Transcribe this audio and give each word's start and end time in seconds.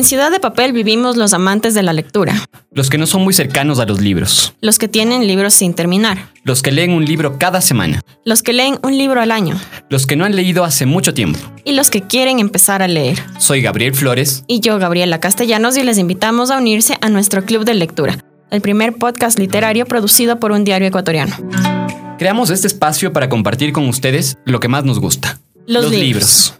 En 0.00 0.04
Ciudad 0.06 0.30
de 0.30 0.40
Papel 0.40 0.72
vivimos 0.72 1.18
los 1.18 1.34
amantes 1.34 1.74
de 1.74 1.82
la 1.82 1.92
lectura, 1.92 2.32
Los 2.72 2.88
que 2.88 2.96
no 2.96 3.06
son 3.06 3.22
muy 3.22 3.34
cercanos 3.34 3.80
a 3.80 3.84
los 3.84 4.00
libros. 4.00 4.54
los 4.62 4.78
que 4.78 4.88
tienen 4.88 5.26
libros 5.26 5.52
sin 5.52 5.74
terminar, 5.74 6.30
Los 6.42 6.62
que 6.62 6.72
leen 6.72 6.92
un 6.92 7.04
libro 7.04 7.36
cada 7.38 7.60
semana. 7.60 8.00
los 8.24 8.42
que 8.42 8.54
leen 8.54 8.78
un 8.82 8.96
libro 8.96 9.20
al 9.20 9.30
año 9.30 9.60
Los 9.90 10.06
que 10.06 10.16
no 10.16 10.24
han 10.24 10.34
leído 10.34 10.64
hace 10.64 10.86
mucho 10.86 11.12
tiempo. 11.12 11.38
y 11.66 11.72
los 11.74 11.90
que 11.90 12.00
quieren 12.00 12.38
empezar 12.38 12.80
a 12.80 12.88
leer. 12.88 13.18
Soy 13.36 13.60
Gabriel 13.60 13.92
Flores. 13.94 14.42
Y 14.46 14.60
yo, 14.60 14.78
Gabriela 14.78 15.20
Castellanos, 15.20 15.76
y 15.76 15.82
les 15.82 15.98
invitamos 15.98 16.50
a 16.50 16.56
unirse 16.56 16.96
a 17.02 17.10
nuestro 17.10 17.44
Club 17.44 17.66
de 17.66 17.74
Lectura, 17.74 18.16
el 18.50 18.62
primer 18.62 18.94
podcast 18.94 19.38
literario 19.38 19.84
producido 19.84 20.40
por 20.40 20.50
un 20.52 20.64
diario 20.64 20.88
ecuatoriano. 20.88 21.36
Creamos 22.18 22.48
este 22.48 22.68
espacio 22.68 23.12
para 23.12 23.28
compartir 23.28 23.74
con 23.74 23.86
ustedes 23.86 24.38
lo 24.46 24.60
que 24.60 24.68
más 24.68 24.82
nos 24.82 24.98
gusta. 24.98 25.40
Los 25.66 25.90
libros. 25.90 26.54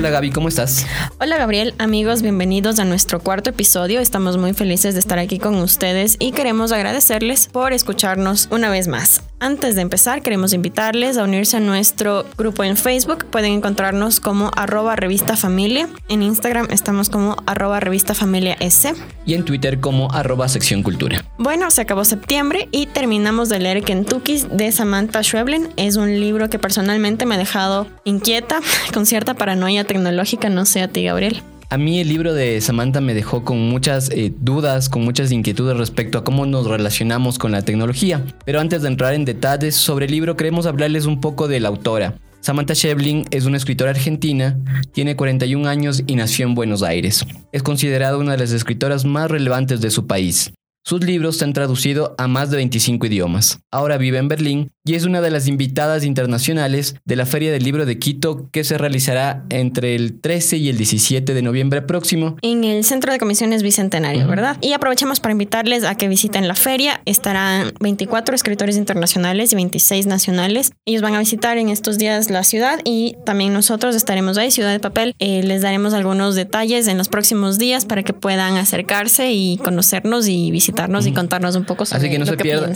Hola 0.00 0.08
Gaby, 0.08 0.30
¿cómo 0.30 0.48
estás? 0.48 0.86
Hola 1.20 1.36
Gabriel, 1.36 1.74
amigos, 1.76 2.22
bienvenidos 2.22 2.78
a 2.78 2.86
nuestro 2.86 3.20
cuarto 3.20 3.50
episodio. 3.50 4.00
Estamos 4.00 4.38
muy 4.38 4.54
felices 4.54 4.94
de 4.94 5.00
estar 5.00 5.18
aquí 5.18 5.38
con 5.38 5.56
ustedes 5.56 6.16
y 6.18 6.32
queremos 6.32 6.72
agradecerles 6.72 7.48
por 7.48 7.74
escucharnos 7.74 8.48
una 8.50 8.70
vez 8.70 8.88
más. 8.88 9.22
Antes 9.42 9.74
de 9.74 9.80
empezar, 9.80 10.20
queremos 10.20 10.52
invitarles 10.52 11.16
a 11.16 11.24
unirse 11.24 11.56
a 11.56 11.60
nuestro 11.60 12.26
grupo 12.36 12.62
en 12.62 12.76
Facebook. 12.76 13.24
Pueden 13.24 13.52
encontrarnos 13.52 14.20
como 14.20 14.50
arroba 14.54 14.96
revista 14.96 15.34
familia. 15.34 15.88
En 16.10 16.22
Instagram 16.22 16.68
estamos 16.70 17.08
como 17.08 17.36
arroba 17.46 17.80
revista 17.80 18.12
familia 18.14 18.54
S. 18.60 18.92
Y 19.24 19.32
en 19.32 19.46
Twitter 19.46 19.80
como 19.80 20.12
arroba 20.12 20.46
sección 20.46 20.82
cultura. 20.82 21.24
Bueno, 21.38 21.70
se 21.70 21.80
acabó 21.80 22.04
septiembre 22.04 22.68
y 22.70 22.84
terminamos 22.84 23.48
de 23.48 23.60
leer 23.60 23.82
Kentucky 23.82 24.44
de 24.52 24.70
Samantha 24.72 25.22
Schweblin. 25.22 25.70
Es 25.78 25.96
un 25.96 26.20
libro 26.20 26.50
que 26.50 26.58
personalmente 26.58 27.24
me 27.24 27.36
ha 27.36 27.38
dejado 27.38 27.86
inquieta, 28.04 28.60
con 28.92 29.06
cierta 29.06 29.32
paranoia 29.32 29.84
tecnológica, 29.84 30.50
no 30.50 30.66
sé 30.66 30.82
a 30.82 30.88
ti, 30.88 31.04
Gabriel. 31.04 31.42
A 31.72 31.78
mí 31.78 32.00
el 32.00 32.08
libro 32.08 32.34
de 32.34 32.60
Samantha 32.60 33.00
me 33.00 33.14
dejó 33.14 33.44
con 33.44 33.68
muchas 33.68 34.10
eh, 34.10 34.34
dudas, 34.40 34.88
con 34.88 35.04
muchas 35.04 35.30
inquietudes 35.30 35.76
respecto 35.76 36.18
a 36.18 36.24
cómo 36.24 36.44
nos 36.44 36.66
relacionamos 36.66 37.38
con 37.38 37.52
la 37.52 37.62
tecnología. 37.62 38.24
Pero 38.44 38.58
antes 38.58 38.82
de 38.82 38.88
entrar 38.88 39.14
en 39.14 39.24
detalles 39.24 39.76
sobre 39.76 40.06
el 40.06 40.10
libro, 40.10 40.36
queremos 40.36 40.66
hablarles 40.66 41.06
un 41.06 41.20
poco 41.20 41.46
de 41.46 41.60
la 41.60 41.68
autora. 41.68 42.16
Samantha 42.40 42.74
Schweblin 42.74 43.24
es 43.30 43.44
una 43.44 43.56
escritora 43.56 43.92
argentina, 43.92 44.58
tiene 44.90 45.14
41 45.14 45.68
años 45.68 46.02
y 46.08 46.16
nació 46.16 46.44
en 46.48 46.56
Buenos 46.56 46.82
Aires. 46.82 47.24
Es 47.52 47.62
considerada 47.62 48.16
una 48.16 48.32
de 48.32 48.38
las 48.38 48.50
escritoras 48.50 49.04
más 49.04 49.30
relevantes 49.30 49.80
de 49.80 49.90
su 49.90 50.08
país. 50.08 50.52
Sus 50.82 51.04
libros 51.04 51.36
se 51.36 51.44
han 51.44 51.52
traducido 51.52 52.16
a 52.18 52.26
más 52.26 52.50
de 52.50 52.56
25 52.56 53.06
idiomas. 53.06 53.60
Ahora 53.70 53.96
vive 53.96 54.18
en 54.18 54.26
Berlín 54.26 54.72
y 54.84 54.94
es 54.94 55.04
una 55.04 55.20
de 55.20 55.30
las 55.30 55.46
invitadas 55.46 56.04
internacionales 56.04 56.96
de 57.04 57.16
la 57.16 57.26
Feria 57.26 57.52
del 57.52 57.62
Libro 57.62 57.84
de 57.84 57.98
Quito 57.98 58.48
que 58.50 58.64
se 58.64 58.78
realizará 58.78 59.44
entre 59.50 59.94
el 59.94 60.20
13 60.20 60.56
y 60.56 60.68
el 60.70 60.78
17 60.78 61.34
de 61.34 61.42
noviembre 61.42 61.82
próximo. 61.82 62.36
En 62.40 62.64
el 62.64 62.84
Centro 62.84 63.12
de 63.12 63.18
Comisiones 63.18 63.62
Bicentenario, 63.62 64.26
¿verdad? 64.26 64.56
Y 64.62 64.72
aprovechamos 64.72 65.20
para 65.20 65.32
invitarles 65.32 65.84
a 65.84 65.96
que 65.96 66.08
visiten 66.08 66.48
la 66.48 66.54
feria. 66.54 67.02
Estarán 67.04 67.72
24 67.80 68.34
escritores 68.34 68.76
internacionales 68.76 69.52
y 69.52 69.56
26 69.56 70.06
nacionales. 70.06 70.72
Ellos 70.86 71.02
van 71.02 71.14
a 71.14 71.18
visitar 71.18 71.58
en 71.58 71.68
estos 71.68 71.98
días 71.98 72.30
la 72.30 72.42
ciudad 72.42 72.80
y 72.84 73.16
también 73.26 73.52
nosotros 73.52 73.94
estaremos 73.94 74.38
ahí, 74.38 74.50
Ciudad 74.50 74.72
de 74.72 74.80
Papel. 74.80 75.14
Eh, 75.18 75.42
les 75.42 75.60
daremos 75.60 75.92
algunos 75.92 76.34
detalles 76.36 76.88
en 76.88 76.96
los 76.96 77.08
próximos 77.08 77.58
días 77.58 77.84
para 77.84 78.02
que 78.02 78.14
puedan 78.14 78.56
acercarse 78.56 79.30
y 79.32 79.58
conocernos 79.58 80.26
y 80.26 80.50
visitarnos 80.50 81.06
y 81.06 81.12
contarnos 81.12 81.54
un 81.56 81.64
poco 81.64 81.84
sobre 81.84 81.98
Así 81.98 82.10
que, 82.10 82.18
no 82.18 82.24
lo 82.24 82.30
se 82.30 82.36
que 82.38 82.44
pierdan, 82.44 82.74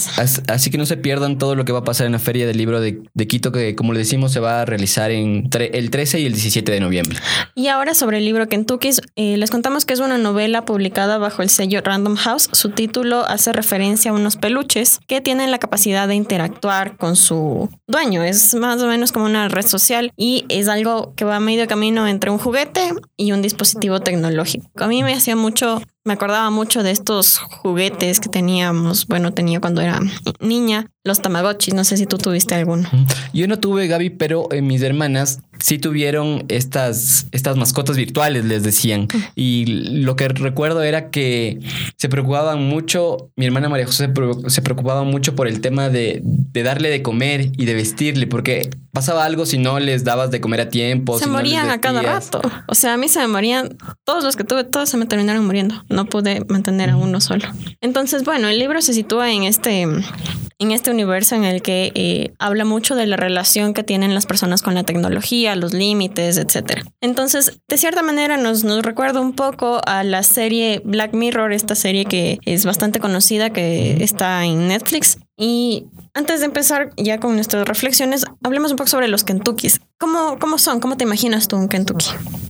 así 0.48 0.70
que 0.70 0.78
no 0.78 0.86
se 0.86 0.97
pierdan 0.98 1.38
todo 1.38 1.55
lo 1.55 1.64
que 1.64 1.72
va 1.72 1.78
a 1.78 1.84
pasar 1.84 1.94
en 2.00 2.12
la 2.12 2.19
Feria 2.19 2.47
del 2.47 2.56
Libro 2.56 2.81
de, 2.81 3.03
Quito, 3.27 3.53
que 3.53 3.75
como 3.75 3.92
le 3.92 4.00
decimos 4.00 4.33
se 4.33 4.41
va 4.41 4.61
a 4.61 4.64
realizar 4.64 5.11
en 5.11 5.48
el 5.53 5.91
13 5.91 6.20
y 6.20 6.27
el 6.27 6.33
17 6.33 6.73
de 6.73 6.81
noviembre. 6.81 7.19
Y 7.55 7.69
ahora 7.69 7.94
sobre 7.94 8.19
el 8.19 8.25
libro 8.25 8.49
Kentucky, 8.49 8.91
eh, 9.16 9.37
les 9.37 9.50
contamos 9.50 9.84
que 9.84 9.94
es 9.94 10.00
una 10.00 10.19
novela 10.19 10.65
publicada 10.65 11.19
bajo 11.19 11.43
el 11.43 11.50
sello 11.50 11.81
Random 11.83 12.16
House. 12.16 12.49
Su 12.53 12.71
título 12.71 13.25
hace 13.27 13.53
referencia 13.53 14.10
a 14.10 14.15
unos 14.15 14.37
peluches 14.37 15.00
que 15.06 15.21
tienen 15.21 15.50
la 15.50 15.59
capacidad 15.59 16.09
de 16.09 16.15
interactuar 16.15 16.97
con 16.97 17.16
su 17.16 17.69
dueño. 17.87 18.22
Es 18.22 18.54
más 18.54 18.81
o 18.83 18.87
menos 18.87 19.12
como 19.12 19.27
una 19.27 19.49
red 19.49 19.66
social 19.66 20.12
y 20.16 20.44
es 20.49 20.69
algo 20.69 21.15
que 21.16 21.25
va 21.25 21.37
a 21.37 21.41
medio 21.41 21.66
camino 21.66 22.06
entre 22.06 22.31
un 22.31 22.38
juguete 22.38 22.91
y 23.16 23.33
un 23.33 23.43
dispositivo 23.43 24.00
tecnológico. 24.00 24.66
A 24.77 24.88
mí 24.88 25.03
me 25.03 25.15
hacía 25.15 25.37
mucho 25.37 25.81
me 26.04 26.12
acordaba 26.12 26.50
mucho 26.50 26.82
de 26.82 26.91
estos 26.91 27.38
juguetes 27.38 28.20
que 28.20 28.28
teníamos, 28.28 29.06
bueno, 29.06 29.32
tenía 29.32 29.60
cuando 29.60 29.81
era 29.81 30.00
niña, 30.38 30.91
los 31.03 31.22
Tamagotchis, 31.22 31.72
no 31.72 31.84
sé 31.84 31.97
si 31.97 32.04
tú 32.04 32.19
tuviste 32.19 32.54
alguno. 32.54 32.88
Yo 33.32 33.48
no 33.48 33.59
tuve 33.59 33.87
Gaby, 33.87 34.10
pero 34.10 34.48
eh, 34.53 34.60
mis 34.60 34.82
hermanas 34.82 35.41
sí 35.59 35.78
tuvieron 35.78 36.44
estas, 36.48 37.26
estas 37.32 37.56
mascotas 37.56 37.97
virtuales, 37.97 38.44
les 38.44 38.62
decían. 38.62 39.09
Y 39.34 39.66
lo 39.66 40.16
que 40.16 40.28
recuerdo 40.28 40.82
era 40.82 41.10
que 41.10 41.60
se 41.97 42.09
preocupaban 42.09 42.62
mucho, 42.62 43.31
mi 43.37 43.47
hermana 43.47 43.69
María 43.69 43.87
José 43.87 44.10
se 44.48 44.62
preocupaba 44.62 45.04
mucho 45.04 45.34
por 45.34 45.48
el 45.48 45.60
tema 45.60 45.88
de, 45.88 46.20
de 46.22 46.62
darle 46.62 46.91
de 46.91 47.03
comer 47.03 47.50
y 47.56 47.65
de 47.65 47.75
vestirle, 47.75 48.26
porque 48.26 48.70
pasaba 48.92 49.25
algo 49.25 49.44
si 49.44 49.59
no 49.59 49.81
les 49.81 50.04
dabas 50.04 50.31
de 50.31 50.41
comer 50.41 50.62
a 50.62 50.69
tiempo. 50.69 51.19
Se 51.19 51.25
si 51.25 51.31
no 51.31 51.37
morían 51.37 51.71
a 51.71 51.81
cada 51.81 52.00
rato. 52.00 52.41
O 52.69 52.75
sea, 52.75 52.94
a 52.94 52.97
mí 52.97 53.09
se 53.09 53.19
me 53.21 53.26
morían, 53.26 53.76
todos 54.04 54.25
los 54.25 54.36
que 54.36 54.44
tuve, 54.44 54.65
todos 54.65 54.88
se 54.88 54.97
me 54.97 55.06
terminaron 55.06 55.44
muriendo. 55.44 55.84
No 55.88 56.06
pude 56.06 56.44
mantener 56.48 56.91
a 56.91 56.97
uno 56.97 57.21
solo. 57.21 57.47
Entonces, 57.81 58.25
bueno, 58.25 58.48
el 58.48 58.59
libro 58.59 58.81
se 58.81 58.94
sitúa 58.94 59.32
en 59.32 59.42
este, 59.42 59.82
en 59.82 60.71
este 60.71 60.91
universo 60.91 61.34
en 61.34 61.44
el 61.44 61.60
que 61.60 61.92
eh, 61.94 62.32
habla 62.38 62.65
mucho 62.65 62.94
de 62.94 63.06
la 63.06 63.16
relación 63.16 63.75
que 63.75 63.82
tienen 63.82 64.15
las 64.15 64.26
personas 64.26 64.62
con 64.62 64.75
la 64.75 64.84
tecnología, 64.84 65.44
los 65.55 65.75
límites, 65.75 66.38
etc. 66.38 66.82
Entonces, 67.00 67.60
de 67.69 67.77
cierta 67.77 68.03
manera 68.03 68.37
nos, 68.37 68.65
nos 68.65 68.82
recuerda 68.82 69.21
un 69.21 69.34
poco 69.34 69.81
a 69.87 70.03
la 70.03 70.22
serie 70.22 70.81
Black 70.84 71.15
Mirror, 71.15 71.53
esta 71.53 71.75
serie 71.75 72.05
que 72.05 72.38
es 72.44 72.65
bastante 72.65 73.00
conocida, 73.00 73.50
que 73.50 74.03
está 74.03 74.44
en 74.44 74.69
Netflix. 74.69 75.19
Y 75.37 75.84
antes 76.15 76.41
de 76.41 76.47
empezar 76.47 76.91
ya 76.97 77.21
con 77.21 77.34
nuestras 77.34 77.66
reflexiones, 77.66 78.25
hablemos 78.43 78.71
un 78.71 78.77
poco 78.77 78.88
sobre 78.88 79.09
los 79.09 79.25
Kentuckys. 79.25 79.81
¿Cómo, 79.99 80.38
cómo 80.38 80.59
son? 80.59 80.81
¿Cómo 80.81 80.97
te 80.97 81.04
imaginas 81.04 81.49
tú 81.49 81.56
un 81.56 81.69
Kentucky? 81.69 82.06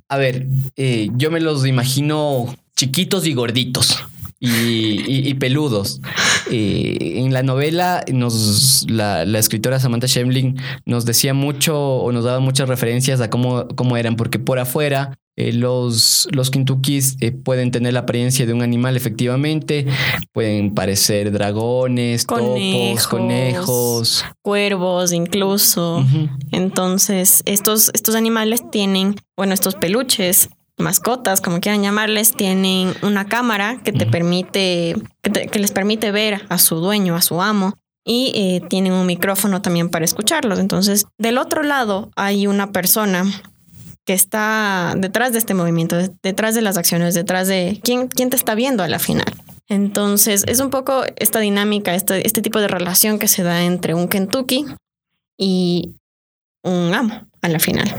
A 0.09 0.17
ver, 0.17 0.47
eh, 0.77 1.09
yo 1.15 1.31
me 1.31 1.41
los 1.41 1.67
imagino 1.67 2.55
chiquitos 2.77 3.27
y 3.27 3.35
gorditos. 3.35 4.05
Y, 4.45 5.03
y- 5.11 5.29
y 5.29 5.35
peludos. 5.35 6.01
Eh, 6.51 7.15
en 7.25 7.33
la 7.33 7.43
novela, 7.43 8.05
nos, 8.13 8.85
la, 8.89 9.25
la 9.25 9.39
escritora 9.39 9.81
Samantha 9.81 10.07
Schemling 10.09 10.57
nos 10.85 11.07
decía 11.07 11.33
mucho 11.33 11.79
o 11.79 12.13
nos 12.13 12.25
daba 12.25 12.41
muchas 12.41 12.69
referencias 12.69 13.21
a 13.21 13.31
cómo, 13.31 13.67
cómo 13.75 13.97
eran, 13.97 14.17
porque 14.17 14.39
por 14.39 14.59
afuera 14.59 15.17
eh, 15.37 15.53
los, 15.53 16.29
los 16.33 16.51
Kentuckys 16.51 17.17
eh, 17.21 17.33
pueden 17.33 17.71
tener 17.71 17.95
la 17.95 18.01
apariencia 18.01 18.45
de 18.47 18.53
un 18.53 18.63
animal, 18.63 18.97
efectivamente. 18.97 19.87
Pueden 20.33 20.75
parecer 20.75 21.33
dragones, 21.33 22.25
Conejos. 22.27 22.93
topos, 22.93 23.07
conejos. 23.09 24.25
Cuervos 24.43 25.13
incluso. 25.13 26.05
Entonces, 26.53 27.43
estos, 27.47 27.91
estos 27.95 28.15
animales 28.15 28.63
tienen, 28.71 29.17
bueno, 29.37 29.55
estos 29.55 29.75
peluches, 29.75 30.51
mascotas, 30.79 31.41
como 31.41 31.61
quieran 31.61 31.83
llamarles, 31.83 32.33
tienen 32.35 32.95
una 33.03 33.27
cámara 33.27 33.81
que 33.85 33.93
te 33.93 34.07
permite, 34.07 34.97
que, 35.23 35.31
te- 35.31 35.47
que 35.49 35.59
les 35.59 35.73
permite 35.73 36.11
ver 36.11 36.45
a 36.49 36.59
su 36.59 36.77
dueño, 36.77 37.15
a 37.17 37.23
su 37.23 37.41
amo. 37.43 37.75
Y 38.07 38.33
eh, 38.35 38.61
tienen 38.69 38.93
un 38.93 39.07
micrófono 39.07 39.63
también 39.63 39.89
para 39.89 40.05
escucharlos. 40.05 40.59
Entonces, 40.59 41.07
del 41.17 41.39
otro 41.39 41.63
lado 41.63 42.11
hay 42.17 42.47
una 42.47 42.71
persona 42.71 43.25
que 44.05 44.13
está 44.13 44.93
detrás 44.99 45.33
de 45.33 45.39
este 45.39 45.55
movimiento, 45.55 45.97
de- 45.97 46.11
detrás 46.23 46.55
de 46.55 46.61
las 46.61 46.77
acciones, 46.77 47.15
detrás 47.15 47.49
de 47.49 47.81
quién, 47.83 48.09
quién 48.09 48.29
te 48.29 48.37
está 48.37 48.55
viendo 48.55 48.83
a 48.83 48.89
la 48.89 48.99
final. 48.99 49.33
Entonces, 49.69 50.45
es 50.47 50.61
un 50.61 50.69
poco 50.69 51.05
esta 51.17 51.39
dinámica, 51.41 51.95
este, 51.95 52.27
este 52.27 52.43
tipo 52.43 52.61
de 52.61 52.69
relación 52.69 53.19
que 53.19 53.29
se 53.29 53.43
da 53.43 53.63
entre 53.65 53.95
un 53.95 54.09
Kentucky 54.09 54.67
y 55.39 55.95
un 56.63 56.93
amo 56.93 57.23
a 57.45 57.49
la 57.49 57.59
final. 57.59 57.95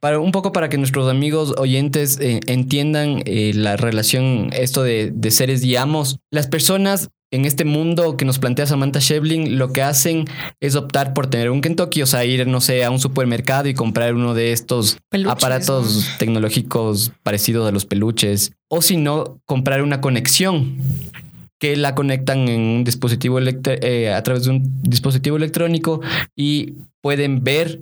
Para 0.00 0.20
un 0.20 0.30
poco 0.30 0.52
para 0.52 0.68
que 0.68 0.78
nuestros 0.78 1.10
amigos 1.10 1.52
oyentes 1.58 2.18
eh, 2.20 2.40
entiendan 2.46 3.22
eh, 3.26 3.52
la 3.54 3.76
relación, 3.76 4.50
esto 4.52 4.84
de, 4.84 5.10
de 5.12 5.30
seres 5.32 5.64
y 5.64 5.74
amos, 5.74 6.20
las 6.30 6.46
personas 6.46 7.10
en 7.32 7.44
este 7.44 7.64
mundo 7.64 8.16
que 8.16 8.24
nos 8.24 8.38
plantea 8.38 8.66
Samantha 8.66 9.00
Shevlin 9.00 9.58
lo 9.58 9.72
que 9.72 9.82
hacen 9.82 10.26
es 10.60 10.76
optar 10.76 11.12
por 11.12 11.26
tener 11.26 11.50
un 11.50 11.60
Kentucky, 11.60 12.02
o 12.02 12.06
sea, 12.06 12.24
ir, 12.24 12.46
no 12.46 12.60
sé, 12.60 12.84
a 12.84 12.90
un 12.92 13.00
supermercado 13.00 13.68
y 13.68 13.74
comprar 13.74 14.14
uno 14.14 14.32
de 14.32 14.52
estos 14.52 14.98
Peluches, 15.10 15.32
aparatos 15.32 16.08
tecnológicos 16.18 17.10
parecidos 17.24 17.68
a 17.68 17.72
los 17.72 17.84
peluches, 17.84 18.52
o 18.68 18.80
si 18.80 18.96
no, 18.96 19.40
comprar 19.44 19.82
una 19.82 20.00
conexión 20.00 20.78
que 21.58 21.74
la 21.76 21.96
conectan 21.96 22.48
en 22.48 22.60
un 22.60 22.84
dispositivo 22.84 23.40
eh, 23.40 24.12
a 24.12 24.22
través 24.22 24.44
de 24.44 24.50
un 24.50 24.82
dispositivo 24.82 25.36
electrónico 25.36 26.00
y 26.36 26.74
pueden 27.00 27.42
ver 27.42 27.80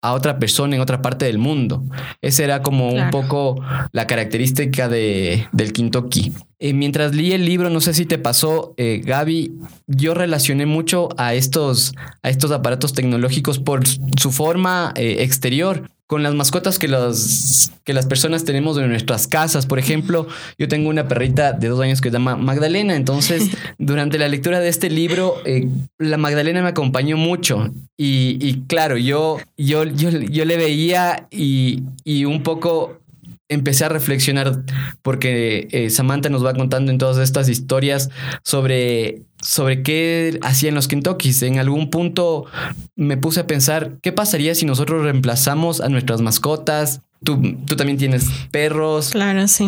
a 0.00 0.12
otra 0.12 0.38
persona 0.38 0.76
en 0.76 0.80
otra 0.80 1.02
parte 1.02 1.24
del 1.24 1.38
mundo. 1.38 1.82
Esa 2.22 2.44
era 2.44 2.62
como 2.62 2.90
un 2.92 3.10
poco 3.10 3.60
la 3.92 4.06
característica 4.06 4.88
de, 4.88 5.48
del 5.52 5.72
Kentucky. 5.72 6.32
Eh, 6.60 6.72
mientras 6.72 7.14
leí 7.14 7.32
el 7.32 7.44
libro, 7.44 7.70
no 7.70 7.80
sé 7.80 7.94
si 7.94 8.06
te 8.06 8.18
pasó, 8.18 8.74
eh, 8.76 9.00
Gaby, 9.04 9.52
yo 9.86 10.14
relacioné 10.14 10.66
mucho 10.66 11.08
a 11.16 11.34
estos, 11.34 11.94
a 12.22 12.30
estos 12.30 12.50
aparatos 12.50 12.92
tecnológicos 12.92 13.58
por 13.58 13.82
su 13.86 14.32
forma 14.32 14.92
eh, 14.96 15.16
exterior 15.20 15.88
con 16.08 16.22
las 16.22 16.34
mascotas 16.34 16.78
que, 16.78 16.88
los, 16.88 17.70
que 17.84 17.92
las 17.92 18.06
personas 18.06 18.46
tenemos 18.46 18.78
en 18.78 18.88
nuestras 18.88 19.28
casas. 19.28 19.66
Por 19.66 19.78
ejemplo, 19.78 20.26
yo 20.58 20.66
tengo 20.66 20.88
una 20.88 21.06
perrita 21.06 21.52
de 21.52 21.68
dos 21.68 21.80
años 21.80 22.00
que 22.00 22.08
se 22.08 22.14
llama 22.14 22.34
Magdalena. 22.34 22.96
Entonces, 22.96 23.50
durante 23.78 24.16
la 24.16 24.26
lectura 24.26 24.58
de 24.58 24.68
este 24.68 24.88
libro, 24.88 25.34
eh, 25.44 25.68
la 25.98 26.16
Magdalena 26.16 26.62
me 26.62 26.70
acompañó 26.70 27.18
mucho. 27.18 27.72
Y, 27.98 28.62
claro, 28.68 28.96
yo, 28.96 29.36
yo, 29.58 29.84
yo, 29.84 30.08
yo 30.08 30.44
le 30.46 30.56
veía 30.56 31.26
y, 31.30 31.82
y 32.04 32.24
un 32.24 32.42
poco 32.42 32.98
empecé 33.48 33.84
a 33.84 33.88
reflexionar 33.88 34.62
porque 35.02 35.68
eh, 35.72 35.90
Samantha 35.90 36.28
nos 36.28 36.44
va 36.44 36.54
contando 36.54 36.90
en 36.90 36.98
todas 36.98 37.18
estas 37.18 37.48
historias 37.48 38.10
sobre, 38.42 39.22
sobre 39.48 39.82
qué 39.82 40.38
hacían 40.42 40.74
los 40.74 40.88
Kentuckys. 40.88 41.40
En 41.40 41.58
algún 41.58 41.88
punto 41.88 42.44
me 42.96 43.16
puse 43.16 43.40
a 43.40 43.46
pensar, 43.46 43.96
¿qué 44.02 44.12
pasaría 44.12 44.54
si 44.54 44.66
nosotros 44.66 45.02
reemplazamos 45.04 45.80
a 45.80 45.88
nuestras 45.88 46.20
mascotas? 46.20 47.00
Tú, 47.24 47.56
tú 47.64 47.74
también 47.74 47.96
tienes 47.96 48.26
perros. 48.50 49.12
Claro, 49.12 49.48
sí. 49.48 49.64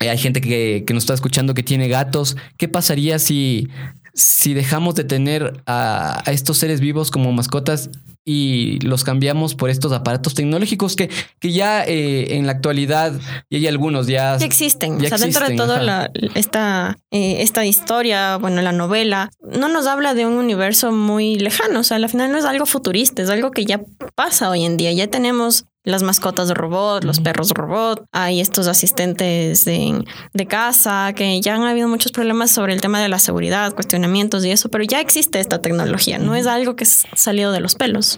Eh, 0.00 0.10
hay 0.10 0.18
gente 0.18 0.42
que, 0.42 0.84
que 0.86 0.92
nos 0.92 1.04
está 1.04 1.14
escuchando 1.14 1.54
que 1.54 1.62
tiene 1.62 1.88
gatos. 1.88 2.36
¿Qué 2.58 2.68
pasaría 2.68 3.18
si, 3.18 3.70
si 4.12 4.52
dejamos 4.52 4.96
de 4.96 5.04
tener 5.04 5.62
a, 5.64 6.22
a 6.28 6.32
estos 6.32 6.58
seres 6.58 6.80
vivos 6.80 7.10
como 7.10 7.32
mascotas 7.32 7.88
y 8.24 8.78
los 8.80 9.04
cambiamos 9.04 9.54
por 9.54 9.70
estos 9.70 9.92
aparatos 9.92 10.34
tecnológicos 10.34 10.96
que, 10.96 11.10
que 11.40 11.52
ya 11.52 11.84
eh, 11.84 12.36
en 12.36 12.46
la 12.46 12.52
actualidad, 12.52 13.12
y 13.48 13.56
hay 13.56 13.66
algunos 13.66 14.06
ya... 14.06 14.36
Ya 14.38 14.46
existen. 14.46 14.94
o 14.94 15.08
sea, 15.08 15.18
dentro 15.18 15.48
de 15.48 15.56
toda 15.56 16.10
esta, 16.34 16.98
eh, 17.10 17.42
esta 17.42 17.64
historia, 17.64 18.36
bueno, 18.36 18.62
la 18.62 18.72
novela, 18.72 19.30
no 19.40 19.68
nos 19.68 19.86
habla 19.86 20.14
de 20.14 20.26
un 20.26 20.34
universo 20.34 20.92
muy 20.92 21.36
lejano. 21.36 21.80
O 21.80 21.84
sea, 21.84 21.96
al 21.96 22.08
final 22.08 22.30
no 22.30 22.38
es 22.38 22.44
algo 22.44 22.66
futurista, 22.66 23.22
es 23.22 23.30
algo 23.30 23.50
que 23.50 23.64
ya 23.64 23.80
pasa 24.14 24.50
hoy 24.50 24.64
en 24.64 24.76
día. 24.76 24.92
Ya 24.92 25.08
tenemos 25.08 25.66
las 25.84 26.02
mascotas 26.02 26.48
de 26.48 26.54
robot, 26.54 27.04
los 27.04 27.20
perros 27.20 27.50
robot, 27.50 28.04
hay 28.12 28.40
estos 28.40 28.68
asistentes 28.68 29.64
de, 29.64 30.04
de, 30.32 30.46
casa, 30.46 31.12
que 31.14 31.40
ya 31.40 31.56
han 31.56 31.64
habido 31.64 31.88
muchos 31.88 32.12
problemas 32.12 32.52
sobre 32.52 32.72
el 32.72 32.80
tema 32.80 33.00
de 33.00 33.08
la 33.08 33.18
seguridad, 33.18 33.74
cuestionamientos 33.74 34.44
y 34.44 34.52
eso, 34.52 34.68
pero 34.68 34.84
ya 34.84 35.00
existe 35.00 35.40
esta 35.40 35.60
tecnología, 35.60 36.18
no 36.18 36.36
es 36.36 36.46
algo 36.46 36.76
que 36.76 36.84
es 36.84 37.04
salido 37.14 37.50
de 37.50 37.60
los 37.60 37.74
pelos. 37.74 38.11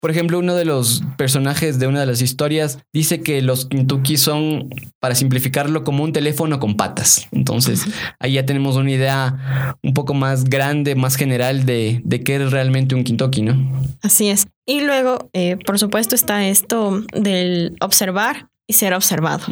Por 0.00 0.10
ejemplo, 0.10 0.38
uno 0.38 0.54
de 0.54 0.64
los 0.64 1.02
personajes 1.16 1.78
de 1.78 1.86
una 1.86 2.00
de 2.00 2.06
las 2.06 2.22
historias 2.22 2.78
dice 2.92 3.20
que 3.20 3.42
los 3.42 3.66
Kentucky 3.66 4.16
son, 4.16 4.70
para 5.00 5.14
simplificarlo, 5.14 5.84
como 5.84 6.04
un 6.04 6.12
teléfono 6.12 6.58
con 6.58 6.76
patas. 6.76 7.28
Entonces, 7.32 7.86
ahí 8.18 8.34
ya 8.34 8.46
tenemos 8.46 8.76
una 8.76 8.90
idea 8.90 9.76
un 9.82 9.94
poco 9.94 10.14
más 10.14 10.44
grande, 10.44 10.94
más 10.94 11.16
general 11.16 11.66
de, 11.66 12.00
de 12.04 12.22
qué 12.22 12.36
es 12.36 12.52
realmente 12.52 12.94
un 12.94 13.04
Kentucky, 13.04 13.42
¿no? 13.42 13.82
Así 14.02 14.28
es. 14.28 14.46
Y 14.66 14.82
luego, 14.82 15.30
eh, 15.32 15.56
por 15.64 15.78
supuesto, 15.78 16.14
está 16.14 16.46
esto 16.46 17.02
del 17.14 17.76
observar 17.80 18.48
y 18.70 18.74
ser 18.74 18.92
observado. 18.92 19.46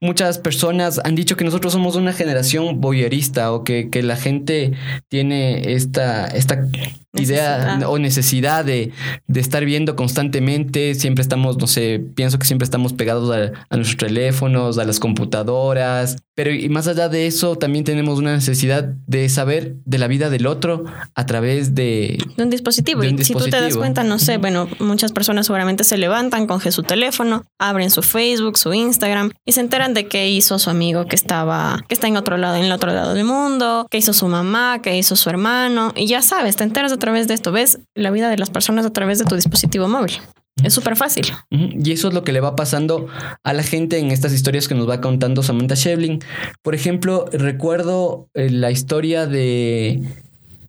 Muchas 0.00 0.38
personas 0.38 1.00
han 1.04 1.14
dicho 1.14 1.36
que 1.36 1.44
nosotros 1.44 1.72
somos 1.72 1.94
una 1.94 2.12
generación 2.12 2.80
voyerista 2.80 3.52
o 3.52 3.62
que, 3.62 3.90
que 3.90 4.02
la 4.02 4.16
gente 4.16 4.72
tiene 5.08 5.72
esta, 5.74 6.26
esta 6.26 6.66
idea 7.14 7.78
o 7.86 7.98
necesidad 7.98 8.64
de, 8.64 8.92
de, 9.28 9.40
estar 9.40 9.64
viendo 9.64 9.94
constantemente. 9.94 10.96
Siempre 10.96 11.22
estamos, 11.22 11.58
no 11.58 11.68
sé, 11.68 12.04
pienso 12.14 12.40
que 12.40 12.46
siempre 12.46 12.64
estamos 12.64 12.92
pegados 12.92 13.34
a, 13.34 13.76
nuestros 13.76 13.96
teléfonos, 13.98 14.78
a 14.78 14.84
las 14.84 14.98
computadoras. 14.98 16.16
Pero 16.34 16.52
y 16.52 16.68
más 16.68 16.86
allá 16.88 17.08
de 17.08 17.26
eso, 17.26 17.56
también 17.56 17.84
tenemos 17.84 18.18
una 18.18 18.34
necesidad 18.34 18.84
de 19.06 19.28
saber 19.28 19.76
de 19.84 19.98
la 19.98 20.08
vida 20.08 20.28
del 20.28 20.46
otro 20.46 20.84
a 21.14 21.24
través 21.24 21.74
de, 21.74 22.18
de 22.36 22.42
un 22.42 22.50
dispositivo. 22.50 23.04
y 23.04 23.24
si 23.24 23.32
tú 23.32 23.44
te 23.44 23.60
das 23.60 23.76
cuenta, 23.76 24.04
no 24.04 24.18
sé, 24.18 24.36
bueno, 24.38 24.68
muchas 24.80 25.12
personas 25.12 25.46
seguramente 25.46 25.84
se 25.84 25.96
levantan, 25.96 26.46
cogen 26.46 26.72
su 26.72 26.82
teléfono, 26.82 27.44
abren 27.58 27.90
su 27.90 28.02
Facebook, 28.02 28.55
su 28.56 28.74
Instagram 28.74 29.30
y 29.44 29.52
se 29.52 29.60
enteran 29.60 29.94
de 29.94 30.06
qué 30.08 30.28
hizo 30.28 30.58
su 30.58 30.70
amigo 30.70 31.06
que 31.06 31.16
estaba, 31.16 31.84
que 31.88 31.94
está 31.94 32.08
en 32.08 32.16
otro 32.16 32.36
lado, 32.36 32.56
en 32.56 32.64
el 32.64 32.72
otro 32.72 32.92
lado 32.92 33.14
del 33.14 33.24
mundo, 33.24 33.86
qué 33.90 33.98
hizo 33.98 34.12
su 34.12 34.28
mamá, 34.28 34.80
qué 34.82 34.96
hizo 34.96 35.16
su 35.16 35.30
hermano. 35.30 35.92
Y 35.94 36.06
ya 36.06 36.22
sabes, 36.22 36.56
te 36.56 36.64
enteras 36.64 36.90
de 36.90 36.98
través 36.98 37.28
de 37.28 37.34
esto, 37.34 37.52
ves 37.52 37.80
la 37.94 38.10
vida 38.10 38.28
de 38.28 38.38
las 38.38 38.50
personas 38.50 38.86
a 38.86 38.92
través 38.92 39.18
de 39.18 39.24
tu 39.24 39.34
dispositivo 39.34 39.88
móvil. 39.88 40.20
Es 40.62 40.72
súper 40.72 40.96
fácil. 40.96 41.26
Y 41.50 41.92
eso 41.92 42.08
es 42.08 42.14
lo 42.14 42.24
que 42.24 42.32
le 42.32 42.40
va 42.40 42.56
pasando 42.56 43.08
a 43.44 43.52
la 43.52 43.62
gente 43.62 43.98
en 43.98 44.10
estas 44.10 44.32
historias 44.32 44.68
que 44.68 44.74
nos 44.74 44.88
va 44.88 45.02
contando 45.02 45.42
Samantha 45.42 45.74
Shevlin. 45.74 46.20
Por 46.62 46.74
ejemplo, 46.74 47.26
recuerdo 47.30 48.28
eh, 48.32 48.48
la 48.48 48.70
historia 48.70 49.26
de, 49.26 50.02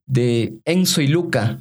de 0.05 0.55
Enzo 0.65 1.01
y 1.01 1.07
Luca. 1.07 1.59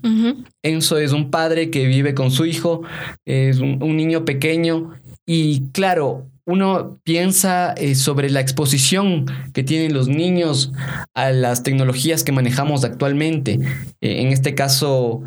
Enzo 0.62 0.98
es 0.98 1.12
un 1.12 1.30
padre 1.30 1.70
que 1.70 1.86
vive 1.86 2.14
con 2.14 2.32
su 2.32 2.46
hijo, 2.46 2.82
es 3.24 3.58
un, 3.60 3.80
un 3.80 3.96
niño 3.96 4.24
pequeño 4.24 4.90
y 5.26 5.62
claro, 5.72 6.26
uno 6.46 6.98
piensa 7.02 7.72
eh, 7.72 7.96
sobre 7.96 8.30
la 8.30 8.40
exposición 8.40 9.26
que 9.52 9.64
tienen 9.64 9.92
los 9.92 10.06
niños 10.06 10.72
a 11.12 11.30
las 11.30 11.64
tecnologías 11.64 12.22
que 12.22 12.30
manejamos 12.30 12.84
actualmente. 12.84 13.58
Eh, 14.00 14.22
en 14.22 14.28
este 14.28 14.54
caso, 14.54 15.22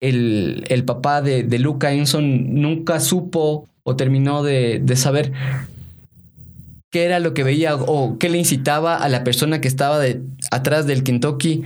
el, 0.00 0.64
el 0.68 0.84
papá 0.84 1.22
de, 1.22 1.42
de, 1.44 1.58
Luca 1.58 1.92
Enson 1.92 2.60
nunca 2.60 3.00
supo 3.00 3.66
o 3.82 3.96
terminó 3.96 4.42
de, 4.42 4.80
de 4.82 4.96
saber 4.96 5.32
qué 6.90 7.04
era 7.04 7.20
lo 7.20 7.32
que 7.32 7.42
veía 7.42 7.76
o 7.76 8.18
qué 8.18 8.28
le 8.28 8.36
incitaba 8.36 8.96
a 8.96 9.08
la 9.08 9.24
persona 9.24 9.62
que 9.62 9.68
estaba 9.68 10.02
atrás 10.50 10.86
del 10.86 11.04
Kentucky 11.04 11.62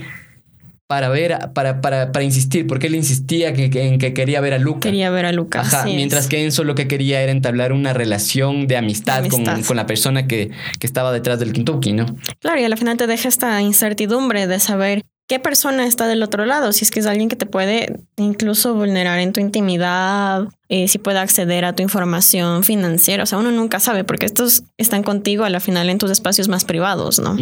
para 0.86 1.08
ver, 1.08 1.38
para, 1.54 1.80
para, 1.80 2.12
para 2.12 2.24
insistir, 2.24 2.66
porque 2.66 2.88
él 2.88 2.94
insistía 2.94 3.52
que, 3.54 3.70
en 3.72 3.98
que 3.98 4.12
quería 4.12 4.40
ver 4.40 4.52
a 4.52 4.58
Luca. 4.58 4.80
Quería 4.80 5.10
ver 5.10 5.24
a 5.24 5.32
Luca. 5.32 5.60
Ajá, 5.60 5.84
mientras 5.84 6.26
que 6.26 6.44
Enzo 6.44 6.62
lo 6.62 6.74
que 6.74 6.88
quería 6.88 7.22
era 7.22 7.32
entablar 7.32 7.72
una 7.72 7.92
relación 7.92 8.66
de 8.66 8.76
amistad, 8.76 9.26
Con, 9.28 9.44
con, 9.62 9.76
la 9.76 9.86
persona 9.86 10.26
que, 10.26 10.50
que 10.78 10.86
estaba 10.86 11.12
detrás 11.12 11.38
del 11.38 11.52
Kentucky, 11.52 11.92
¿no? 11.92 12.06
Claro, 12.40 12.60
y 12.60 12.64
al 12.64 12.76
final 12.76 12.96
te 12.96 13.06
deja 13.06 13.28
esta 13.28 13.60
incertidumbre 13.62 14.46
de 14.46 14.60
saber 14.60 15.04
qué 15.26 15.38
persona 15.38 15.86
está 15.86 16.06
del 16.06 16.22
otro 16.22 16.44
lado, 16.44 16.72
si 16.72 16.84
es 16.84 16.90
que 16.90 17.00
es 17.00 17.06
alguien 17.06 17.28
que 17.28 17.36
te 17.36 17.46
puede 17.46 18.00
incluso 18.16 18.74
vulnerar 18.74 19.18
en 19.20 19.32
tu 19.32 19.40
intimidad, 19.40 20.48
eh, 20.68 20.86
si 20.88 20.98
puede 20.98 21.18
acceder 21.18 21.64
a 21.64 21.74
tu 21.74 21.82
información 21.82 22.62
financiera. 22.62 23.22
O 23.22 23.26
sea, 23.26 23.38
uno 23.38 23.50
nunca 23.50 23.80
sabe 23.80 24.04
porque 24.04 24.26
estos 24.26 24.64
están 24.76 25.02
contigo 25.02 25.44
a 25.44 25.50
la 25.50 25.60
final 25.60 25.88
en 25.88 25.98
tus 25.98 26.10
espacios 26.10 26.48
más 26.48 26.64
privados, 26.64 27.18
¿no? 27.18 27.36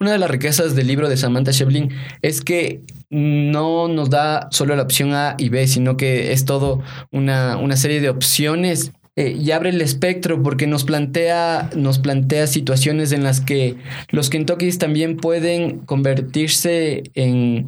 Una 0.00 0.12
de 0.12 0.18
las 0.18 0.30
riquezas 0.30 0.74
del 0.74 0.88
libro 0.88 1.08
de 1.08 1.16
Samantha 1.16 1.52
Shevlin 1.52 1.90
es 2.22 2.40
que 2.40 2.82
no 3.10 3.88
nos 3.88 4.10
da 4.10 4.48
solo 4.50 4.74
la 4.74 4.82
opción 4.82 5.14
A 5.14 5.34
y 5.38 5.48
B, 5.48 5.66
sino 5.66 5.96
que 5.96 6.32
es 6.32 6.44
todo 6.44 6.82
una, 7.10 7.56
una 7.56 7.76
serie 7.76 8.00
de 8.00 8.10
opciones 8.10 8.92
eh, 9.18 9.36
y 9.36 9.50
abre 9.50 9.70
el 9.70 9.80
espectro 9.80 10.44
porque 10.44 10.68
nos 10.68 10.84
plantea, 10.84 11.70
nos 11.74 11.98
plantea 11.98 12.46
situaciones 12.46 13.10
en 13.10 13.24
las 13.24 13.40
que 13.40 13.74
los 14.10 14.30
Kentuckys 14.30 14.78
también 14.78 15.16
pueden 15.16 15.80
convertirse 15.80 17.02
en, 17.14 17.66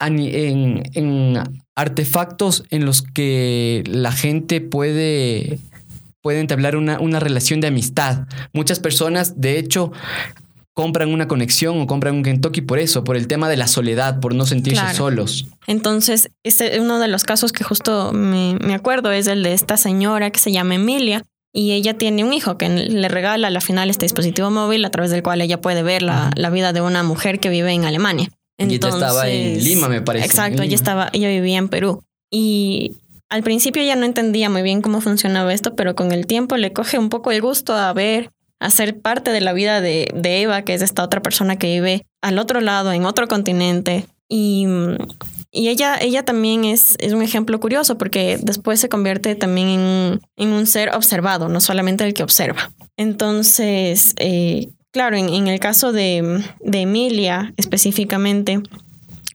en, 0.00 0.82
en 0.92 1.42
artefactos 1.74 2.64
en 2.68 2.84
los 2.84 3.00
que 3.00 3.82
la 3.86 4.12
gente 4.12 4.60
puede 4.60 5.58
puede 6.20 6.40
entablar 6.40 6.76
una, 6.76 7.00
una, 7.00 7.20
relación 7.20 7.62
de 7.62 7.68
amistad. 7.68 8.26
Muchas 8.52 8.80
personas, 8.80 9.40
de 9.40 9.58
hecho, 9.58 9.92
compran 10.80 11.12
una 11.12 11.28
conexión 11.28 11.78
o 11.78 11.86
compran 11.86 12.14
un 12.14 12.22
Kentucky 12.22 12.62
por 12.62 12.78
eso, 12.78 13.04
por 13.04 13.14
el 13.14 13.26
tema 13.26 13.50
de 13.50 13.58
la 13.58 13.66
soledad, 13.66 14.18
por 14.18 14.34
no 14.34 14.46
sentirse 14.46 14.94
solos. 14.94 15.46
Entonces, 15.66 16.30
este, 16.42 16.80
uno 16.80 16.98
de 16.98 17.06
los 17.06 17.24
casos 17.24 17.52
que 17.52 17.64
justo 17.64 18.14
me, 18.14 18.56
me, 18.62 18.72
acuerdo 18.72 19.12
es 19.12 19.26
el 19.26 19.42
de 19.42 19.52
esta 19.52 19.76
señora 19.76 20.30
que 20.30 20.40
se 20.40 20.52
llama 20.52 20.76
Emilia. 20.76 21.22
Y 21.52 21.72
ella 21.72 21.98
tiene 21.98 22.24
un 22.24 22.32
hijo 22.32 22.56
que 22.56 22.70
le 22.70 23.08
regala 23.08 23.48
a 23.48 23.50
la 23.50 23.60
final 23.60 23.90
este 23.90 24.06
dispositivo 24.06 24.50
móvil 24.50 24.82
a 24.86 24.90
través 24.90 25.10
del 25.10 25.22
cual 25.22 25.42
ella 25.42 25.60
puede 25.60 25.82
ver 25.82 26.00
la, 26.00 26.30
la 26.34 26.48
vida 26.48 26.72
de 26.72 26.80
una 26.80 27.02
mujer 27.02 27.40
que 27.40 27.50
vive 27.50 27.72
en 27.72 27.84
Alemania. 27.84 28.30
Entonces, 28.56 28.94
y 28.94 28.96
ella 28.96 29.06
estaba 29.06 29.28
en 29.28 29.64
Lima, 29.64 29.88
me 29.88 30.00
parece. 30.00 30.24
Exacto, 30.24 30.62
ella 30.62 30.76
estaba, 30.76 31.10
ella 31.12 31.28
vivía 31.28 31.58
en 31.58 31.68
Perú. 31.68 32.02
Y 32.30 32.96
al 33.28 33.42
principio 33.42 33.82
ella 33.82 33.96
no 33.96 34.06
entendía 34.06 34.48
muy 34.48 34.62
bien 34.62 34.80
cómo 34.80 35.02
funcionaba 35.02 35.52
esto, 35.52 35.74
pero 35.74 35.94
con 35.94 36.12
el 36.12 36.26
tiempo 36.26 36.56
le 36.56 36.72
coge 36.72 36.98
un 36.98 37.10
poco 37.10 37.32
el 37.32 37.42
gusto 37.42 37.74
a 37.74 37.92
ver 37.92 38.30
a 38.60 38.70
ser 38.70 39.00
parte 39.00 39.32
de 39.32 39.40
la 39.40 39.52
vida 39.54 39.80
de, 39.80 40.12
Eva, 40.22 40.62
que 40.62 40.74
es 40.74 40.82
esta 40.82 41.02
otra 41.02 41.22
persona 41.22 41.56
que 41.56 41.66
vive 41.66 42.06
al 42.20 42.38
otro 42.38 42.60
lado, 42.60 42.92
en 42.92 43.06
otro 43.06 43.26
continente. 43.26 44.06
Y, 44.28 44.66
y 45.50 45.68
ella, 45.68 45.96
ella 45.98 46.24
también 46.24 46.64
es, 46.64 46.94
es, 47.00 47.14
un 47.14 47.22
ejemplo 47.22 47.58
curioso 47.58 47.98
porque 47.98 48.38
después 48.40 48.78
se 48.78 48.88
convierte 48.88 49.34
también 49.34 49.68
en, 49.68 50.20
en 50.36 50.48
un 50.50 50.66
ser 50.66 50.94
observado, 50.94 51.48
no 51.48 51.60
solamente 51.60 52.04
el 52.04 52.14
que 52.14 52.22
observa. 52.22 52.70
Entonces, 52.96 54.14
eh, 54.18 54.68
claro, 54.92 55.16
en, 55.16 55.30
en, 55.30 55.48
el 55.48 55.58
caso 55.58 55.92
de, 55.92 56.44
de 56.60 56.80
Emilia 56.82 57.54
específicamente, 57.56 58.60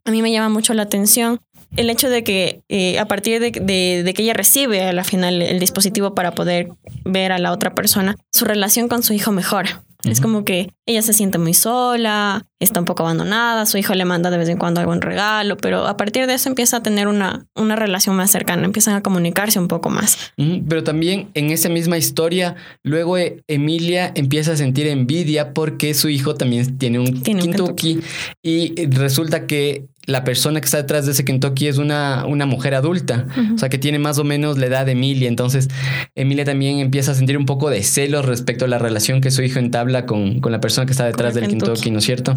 a 0.05 0.11
mí 0.11 0.21
me 0.21 0.31
llama 0.31 0.49
mucho 0.49 0.75
la 0.75 0.83
atención 0.83 1.41
el 1.75 1.89
hecho 1.89 2.09
de 2.09 2.23
que 2.23 2.61
eh, 2.69 2.99
a 2.99 3.05
partir 3.05 3.39
de, 3.39 3.51
de, 3.51 4.13
que 4.13 4.23
ella 4.23 4.33
recibe 4.33 4.83
a 4.83 4.93
la 4.93 5.03
final 5.03 5.41
el 5.41 5.59
dispositivo 5.59 6.15
para 6.15 6.33
poder 6.33 6.69
ver 7.03 7.31
a 7.31 7.39
la 7.39 7.51
otra 7.51 7.75
persona, 7.75 8.15
su 8.31 8.45
relación 8.45 8.87
con 8.87 9.03
su 9.03 9.13
hijo 9.13 9.31
mejora. 9.31 9.83
Es 10.11 10.21
como 10.21 10.45
que 10.45 10.69
ella 10.85 11.01
se 11.01 11.13
siente 11.13 11.37
muy 11.37 11.53
sola, 11.53 12.45
está 12.59 12.79
un 12.79 12.85
poco 12.85 13.03
abandonada, 13.03 13.65
su 13.65 13.77
hijo 13.77 13.93
le 13.95 14.05
manda 14.05 14.29
de 14.29 14.37
vez 14.37 14.49
en 14.49 14.57
cuando 14.57 14.79
algún 14.79 15.01
regalo, 15.01 15.57
pero 15.57 15.87
a 15.87 15.97
partir 15.97 16.27
de 16.27 16.35
eso 16.35 16.47
empieza 16.47 16.77
a 16.77 16.83
tener 16.83 17.07
una, 17.07 17.47
una 17.55 17.75
relación 17.75 18.15
más 18.15 18.31
cercana, 18.31 18.65
empiezan 18.65 18.95
a 18.95 19.01
comunicarse 19.01 19.59
un 19.59 19.67
poco 19.67 19.89
más. 19.89 20.17
Pero 20.37 20.83
también 20.83 21.29
en 21.33 21.49
esa 21.49 21.69
misma 21.69 21.97
historia, 21.97 22.55
luego 22.83 23.17
eh, 23.17 23.41
Emilia 23.47 24.11
empieza 24.15 24.51
a 24.51 24.57
sentir 24.57 24.87
envidia 24.87 25.53
porque 25.53 25.93
su 25.93 26.09
hijo 26.09 26.35
también 26.35 26.77
tiene 26.77 26.99
un, 26.99 27.23
¿Tiene 27.23 27.41
Kentucky, 27.41 27.99
y 28.43 28.85
resulta 28.87 29.47
que 29.47 29.85
la 30.05 30.23
persona 30.23 30.59
que 30.61 30.65
está 30.65 30.77
detrás 30.77 31.05
de 31.05 31.13
ese 31.13 31.25
Kentucky 31.25 31.67
es 31.67 31.77
una, 31.77 32.25
una 32.25 32.45
mujer 32.45 32.75
adulta, 32.75 33.27
o 33.53 33.57
sea, 33.57 33.69
que 33.69 33.77
tiene 33.77 33.99
más 33.99 34.17
o 34.19 34.23
menos 34.23 34.57
la 34.57 34.67
edad 34.67 34.85
de 34.85 34.93
Emilia. 34.93 35.27
Entonces, 35.27 35.69
Emilia 36.15 36.45
también 36.45 36.79
empieza 36.79 37.11
a 37.11 37.15
sentir 37.15 37.37
un 37.37 37.45
poco 37.45 37.69
de 37.69 37.83
celos 37.83 38.25
respecto 38.25 38.65
a 38.65 38.67
la 38.67 38.77
relación 38.77 39.21
que 39.21 39.31
su 39.31 39.41
hijo 39.41 39.59
entabla 39.59 40.05
con, 40.05 40.39
con 40.39 40.51
la 40.51 40.59
persona 40.59 40.85
que 40.85 40.91
está 40.91 41.05
detrás 41.05 41.33
del 41.33 41.47
Kentucky. 41.47 41.91
¿no 41.91 41.99
es 41.99 42.05
cierto? 42.05 42.35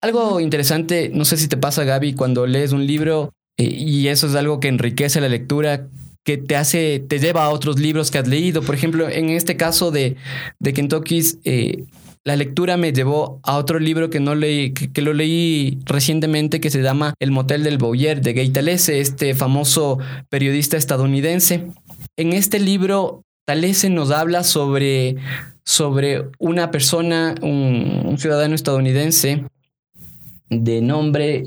Algo 0.00 0.40
interesante, 0.40 1.10
no 1.12 1.24
sé 1.24 1.36
si 1.36 1.48
te 1.48 1.56
pasa, 1.56 1.84
Gaby, 1.84 2.14
cuando 2.14 2.46
lees 2.46 2.72
un 2.72 2.86
libro 2.86 3.32
eh, 3.58 3.64
y 3.64 4.08
eso 4.08 4.26
es 4.26 4.34
algo 4.34 4.60
que 4.60 4.68
enriquece 4.68 5.20
la 5.20 5.28
lectura 5.28 5.88
que 6.24 6.36
te 6.36 6.56
hace, 6.56 6.98
te 7.06 7.20
lleva 7.20 7.44
a 7.44 7.50
otros 7.50 7.78
libros 7.78 8.10
que 8.10 8.18
has 8.18 8.26
leído. 8.26 8.60
Por 8.62 8.74
ejemplo, 8.74 9.08
en 9.08 9.30
este 9.30 9.56
caso 9.56 9.92
de, 9.92 10.16
de 10.58 10.72
Kentucky's, 10.72 11.38
eh, 11.44 11.84
la 12.26 12.34
lectura 12.34 12.76
me 12.76 12.92
llevó 12.92 13.38
a 13.44 13.56
otro 13.56 13.78
libro 13.78 14.10
que 14.10 14.18
no 14.18 14.34
leí, 14.34 14.72
que, 14.72 15.00
lo 15.00 15.12
leí 15.12 15.78
recientemente, 15.84 16.60
que 16.60 16.70
se 16.70 16.82
llama 16.82 17.14
El 17.20 17.30
Motel 17.30 17.62
del 17.62 17.78
Boyer 17.78 18.20
de 18.20 18.32
Gay 18.32 18.48
Talese, 18.50 18.98
este 18.98 19.36
famoso 19.36 19.98
periodista 20.28 20.76
estadounidense. 20.76 21.68
En 22.16 22.32
este 22.32 22.58
libro, 22.58 23.22
Talese 23.44 23.90
nos 23.90 24.10
habla 24.10 24.42
sobre, 24.42 25.14
sobre 25.64 26.24
una 26.40 26.72
persona, 26.72 27.36
un, 27.42 28.16
ciudadano 28.18 28.56
estadounidense 28.56 29.44
de 30.50 30.80
nombre 30.80 31.44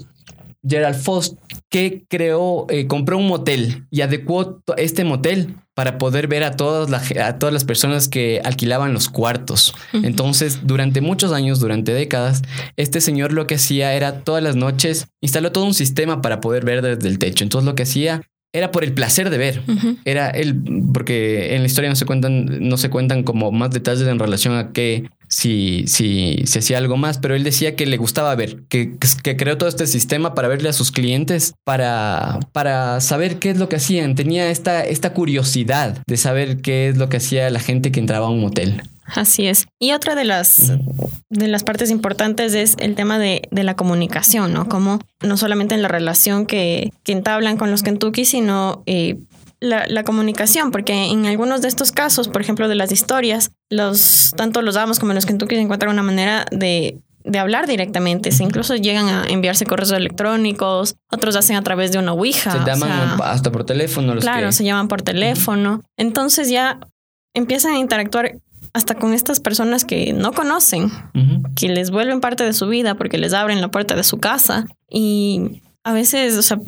Gerald 0.65 0.95
Fost, 0.95 1.37
que 1.69 2.03
creó, 2.07 2.65
eh, 2.69 2.87
compró 2.87 3.17
un 3.17 3.27
motel 3.27 3.85
y 3.91 4.01
adecuó 4.01 4.61
este 4.77 5.03
motel 5.03 5.55
para 5.75 5.97
poder 5.97 6.27
ver 6.27 6.43
a 6.43 6.57
todas, 6.57 7.11
a 7.17 7.37
todas 7.37 7.53
las 7.53 7.63
personas 7.63 8.07
que 8.07 8.41
alquilaban 8.43 8.91
los 8.91 9.07
cuartos. 9.07 9.73
Entonces, 9.93 10.61
durante 10.63 10.99
muchos 10.99 11.31
años, 11.31 11.59
durante 11.59 11.93
décadas, 11.93 12.41
este 12.75 13.01
señor 13.01 13.33
lo 13.33 13.47
que 13.47 13.55
hacía 13.55 13.93
era 13.93 14.23
todas 14.23 14.43
las 14.43 14.55
noches, 14.55 15.07
instaló 15.21 15.51
todo 15.51 15.65
un 15.65 15.73
sistema 15.73 16.21
para 16.21 16.41
poder 16.41 16.65
ver 16.65 16.81
desde 16.81 17.07
el 17.07 17.19
techo. 17.19 17.43
Entonces, 17.43 17.65
lo 17.65 17.75
que 17.75 17.83
hacía 17.83 18.23
era 18.51 18.71
por 18.71 18.83
el 18.83 18.93
placer 18.93 19.29
de 19.29 19.37
ver. 19.37 19.61
Era 20.05 20.31
él, 20.31 20.61
porque 20.91 21.55
en 21.55 21.61
la 21.61 21.67
historia 21.67 21.89
no 21.89 21.95
se 21.95 22.05
cuentan, 22.05 22.67
no 22.67 22.77
se 22.77 22.89
cuentan 22.89 23.23
como 23.23 23.51
más 23.51 23.69
detalles 23.71 24.07
en 24.07 24.19
relación 24.19 24.55
a 24.55 24.71
qué 24.71 25.09
si, 25.29 25.85
si, 25.87 26.43
si 26.45 26.59
hacía 26.59 26.79
algo 26.79 26.97
más, 26.97 27.19
pero 27.19 27.35
él 27.35 27.43
decía 27.43 27.75
que 27.75 27.85
le 27.85 27.97
gustaba 27.97 28.35
ver, 28.35 28.63
que, 28.67 28.97
que, 29.23 29.37
creó 29.37 29.57
todo 29.57 29.69
este 29.69 29.87
sistema 29.87 30.33
para 30.33 30.47
verle 30.47 30.69
a 30.69 30.73
sus 30.73 30.91
clientes, 30.91 31.53
para, 31.63 32.39
para 32.51 32.99
saber 32.99 33.39
qué 33.39 33.51
es 33.51 33.57
lo 33.57 33.69
que 33.69 33.77
hacían. 33.77 34.15
Tenía 34.15 34.49
esta, 34.49 34.83
esta 34.83 35.13
curiosidad 35.13 36.01
de 36.05 36.17
saber 36.17 36.61
qué 36.61 36.89
es 36.89 36.97
lo 36.97 37.09
que 37.09 37.17
hacía 37.17 37.49
la 37.51 37.59
gente 37.59 37.91
que 37.91 37.99
entraba 37.99 38.27
a 38.27 38.31
un 38.31 38.43
hotel. 38.43 38.81
Así 39.05 39.47
es. 39.47 39.65
Y 39.79 39.93
otra 39.93 40.15
de 40.15 40.23
las, 40.23 40.71
de 41.29 41.47
las 41.47 41.63
partes 41.63 41.89
importantes 41.89 42.53
es 42.53 42.75
el 42.79 42.95
tema 42.95 43.17
de, 43.17 43.47
de, 43.49 43.63
la 43.63 43.75
comunicación, 43.75 44.53
¿no? 44.53 44.69
Como 44.69 44.99
no 45.21 45.37
solamente 45.37 45.73
en 45.73 45.81
la 45.81 45.87
relación 45.87 46.45
que, 46.45 46.91
que 47.03 47.11
entablan 47.11 47.57
con 47.57 47.71
los 47.71 47.81
Kentucky, 47.81 48.25
sino 48.25 48.83
eh, 48.85 49.17
la, 49.59 50.03
comunicación, 50.03 50.71
porque 50.71 51.05
en 51.11 51.25
algunos 51.25 51.61
de 51.61 51.67
estos 51.67 51.91
casos, 51.91 52.27
por 52.27 52.41
ejemplo, 52.41 52.67
de 52.67 52.75
las 52.75 52.91
historias, 52.91 53.51
los, 53.69 54.33
tanto 54.35 54.61
los 54.61 54.75
damos 54.75 54.99
como 54.99 55.13
los 55.13 55.25
Kentucky 55.25 55.55
encuentran 55.55 55.91
una 55.91 56.03
manera 56.03 56.45
de, 56.51 56.99
de 57.23 57.39
hablar 57.39 57.67
directamente. 57.67 58.31
Se 58.31 58.43
incluso 58.43 58.75
llegan 58.75 59.07
a 59.09 59.25
enviarse 59.27 59.65
correos 59.65 59.91
electrónicos, 59.91 60.95
otros 61.11 61.35
hacen 61.35 61.55
a 61.55 61.61
través 61.61 61.91
de 61.91 61.99
una 61.99 62.13
Ouija. 62.13 62.51
Se 62.51 62.65
llaman 62.65 63.19
hasta 63.21 63.51
por 63.51 63.65
teléfono. 63.65 64.15
claro, 64.17 64.51
se 64.51 64.63
llaman 64.63 64.87
por 64.87 65.01
teléfono. 65.01 65.81
Entonces 65.97 66.49
ya 66.49 66.79
empiezan 67.33 67.73
a 67.73 67.79
interactuar 67.79 68.37
hasta 68.73 68.95
con 68.95 69.13
estas 69.13 69.39
personas 69.39 69.83
que 69.83 70.13
no 70.13 70.31
conocen, 70.31 70.91
que 71.55 71.69
les 71.69 71.89
vuelven 71.89 72.21
parte 72.21 72.43
de 72.43 72.53
su 72.53 72.67
vida 72.67 72.95
porque 72.95 73.17
les 73.17 73.33
abren 73.33 73.61
la 73.61 73.69
puerta 73.69 73.95
de 73.95 74.03
su 74.03 74.19
casa 74.19 74.67
y 74.89 75.61
a 75.83 75.91
veces, 75.91 76.37
o 76.37 76.41
sea, 76.43 76.59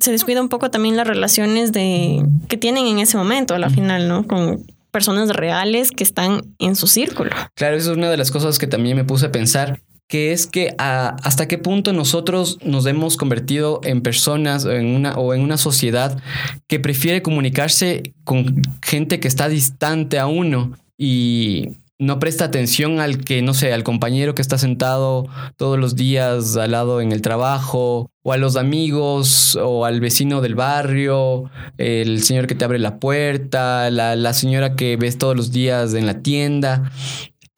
se 0.00 0.12
descuida 0.12 0.40
un 0.40 0.48
poco 0.48 0.70
también 0.70 0.96
las 0.96 1.06
relaciones 1.06 1.72
de 1.72 2.24
que 2.48 2.56
tienen 2.56 2.86
en 2.86 2.98
ese 2.98 3.16
momento 3.16 3.54
a 3.54 3.58
la 3.58 3.70
final, 3.70 4.08
¿no? 4.08 4.26
Con 4.26 4.64
personas 4.90 5.30
reales 5.30 5.90
que 5.90 6.04
están 6.04 6.42
en 6.58 6.76
su 6.76 6.86
círculo. 6.86 7.30
Claro, 7.54 7.76
eso 7.76 7.92
es 7.92 7.96
una 7.96 8.10
de 8.10 8.16
las 8.16 8.30
cosas 8.30 8.58
que 8.58 8.66
también 8.66 8.96
me 8.96 9.04
puse 9.04 9.26
a 9.26 9.32
pensar 9.32 9.80
que 10.08 10.32
es 10.32 10.48
que 10.48 10.74
hasta 10.76 11.46
qué 11.46 11.56
punto 11.56 11.92
nosotros 11.92 12.58
nos 12.64 12.84
hemos 12.86 13.16
convertido 13.16 13.80
en 13.84 14.02
personas 14.02 14.64
en 14.64 14.86
una, 14.86 15.14
o 15.14 15.34
en 15.34 15.40
una 15.40 15.56
sociedad 15.56 16.20
que 16.66 16.80
prefiere 16.80 17.22
comunicarse 17.22 18.12
con 18.24 18.60
gente 18.82 19.20
que 19.20 19.28
está 19.28 19.48
distante 19.48 20.18
a 20.18 20.26
uno 20.26 20.72
y 20.98 21.78
no 22.00 22.18
presta 22.18 22.46
atención 22.46 22.98
al 22.98 23.18
que, 23.18 23.42
no 23.42 23.52
sé, 23.52 23.74
al 23.74 23.84
compañero 23.84 24.34
que 24.34 24.40
está 24.40 24.56
sentado 24.56 25.28
todos 25.56 25.78
los 25.78 25.96
días 25.96 26.56
al 26.56 26.70
lado 26.72 27.02
en 27.02 27.12
el 27.12 27.20
trabajo, 27.20 28.10
o 28.22 28.32
a 28.32 28.38
los 28.38 28.56
amigos, 28.56 29.56
o 29.56 29.84
al 29.84 30.00
vecino 30.00 30.40
del 30.40 30.54
barrio, 30.54 31.50
el 31.76 32.22
señor 32.22 32.46
que 32.46 32.54
te 32.54 32.64
abre 32.64 32.78
la 32.78 32.98
puerta, 32.98 33.90
la, 33.90 34.16
la 34.16 34.32
señora 34.32 34.76
que 34.76 34.96
ves 34.96 35.18
todos 35.18 35.36
los 35.36 35.52
días 35.52 35.92
en 35.92 36.06
la 36.06 36.22
tienda. 36.22 36.90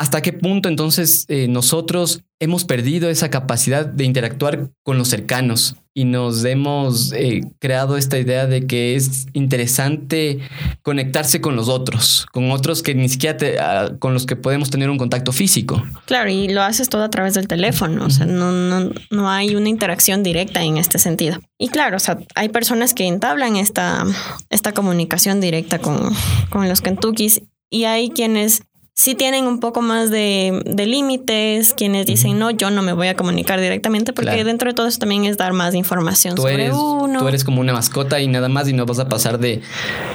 ¿Hasta 0.02 0.21
qué 0.21 0.32
punto 0.32 0.68
entonces 0.68 1.26
eh, 1.28 1.47
nosotros 1.47 2.25
hemos 2.40 2.64
perdido 2.64 3.09
esa 3.09 3.30
capacidad 3.30 3.87
de 3.87 4.02
interactuar 4.02 4.71
con 4.82 4.99
los 4.99 5.06
cercanos 5.06 5.76
y 5.94 6.06
nos 6.06 6.44
hemos 6.44 7.12
eh, 7.12 7.42
creado 7.61 7.97
esta 7.97 8.18
idea 8.18 8.49
de 8.49 8.66
que 8.66 8.97
es 8.97 9.28
interesante 9.32 10.40
conectarse 10.82 11.40
con 11.40 11.54
los 11.54 11.68
otros, 11.68 12.26
con 12.32 12.50
otros 12.50 12.82
que 12.82 12.97
ni 12.97 13.09
siquiera 13.09 13.37
ah, 13.61 13.92
con 14.00 14.12
los 14.12 14.26
que 14.26 14.35
podemos 14.35 14.71
tener 14.71 14.90
un 14.90 14.99
contacto 14.99 15.30
físico? 15.30 15.80
Claro, 16.06 16.30
y 16.30 16.49
lo 16.49 16.62
haces 16.62 16.88
todo 16.88 17.04
a 17.04 17.11
través 17.11 17.35
del 17.35 17.47
teléfono, 17.47 18.04
o 18.04 18.11
sea, 18.11 18.26
no, 18.26 18.50
no, 18.50 18.90
no 19.12 19.30
hay 19.30 19.54
una 19.54 19.68
interacción 19.68 20.25
directa 20.25 20.64
en 20.64 20.78
este 20.78 20.99
sentido. 20.99 21.38
Y 21.59 21.68
claro, 21.68 21.99
o 21.99 22.00
sea, 22.00 22.18
hay 22.35 22.49
personas 22.49 22.92
que 22.92 23.06
entablan 23.06 23.54
esta, 23.54 24.04
esta 24.50 24.73
comunicación 24.73 25.40
directa 25.40 25.78
con, 25.78 26.12
con 26.50 26.68
los 26.68 26.80
Kentuckys 26.80 27.42
y 27.71 27.85
hay 27.85 28.11
quienes 28.11 28.64
sí 28.94 29.14
tienen 29.14 29.46
un 29.46 29.58
poco 29.58 29.82
más 29.82 30.11
de, 30.11 30.62
límites, 30.87 31.75
quienes 31.75 32.06
dicen, 32.06 32.38
no, 32.38 32.50
yo 32.50 32.70
no 32.70 32.82
me 32.82 32.92
voy 32.92 33.08
a 33.08 33.16
comunicar 33.16 33.61
directamente, 33.61 34.12
porque 34.12 34.44
dentro 34.44 34.70
de 34.70 34.75
todo 34.75 34.87
eso 34.87 34.99
también 34.99 35.25
es 35.25 35.37
dar 35.37 35.52
más 35.52 35.75
información 35.75 36.34
tú 36.34 36.42
sobre 36.42 36.66
eres, 36.66 36.75
uno. 36.76 37.18
Tú 37.18 37.28
eres 37.28 37.44
como 37.44 37.61
una 37.61 37.72
mascota 37.72 38.20
y 38.20 38.28
nada 38.28 38.49
más 38.49 38.68
y 38.68 38.72
no 38.72 38.84
vas 38.87 38.99
a 38.99 39.08
pasar 39.08 39.38
de, 39.38 39.62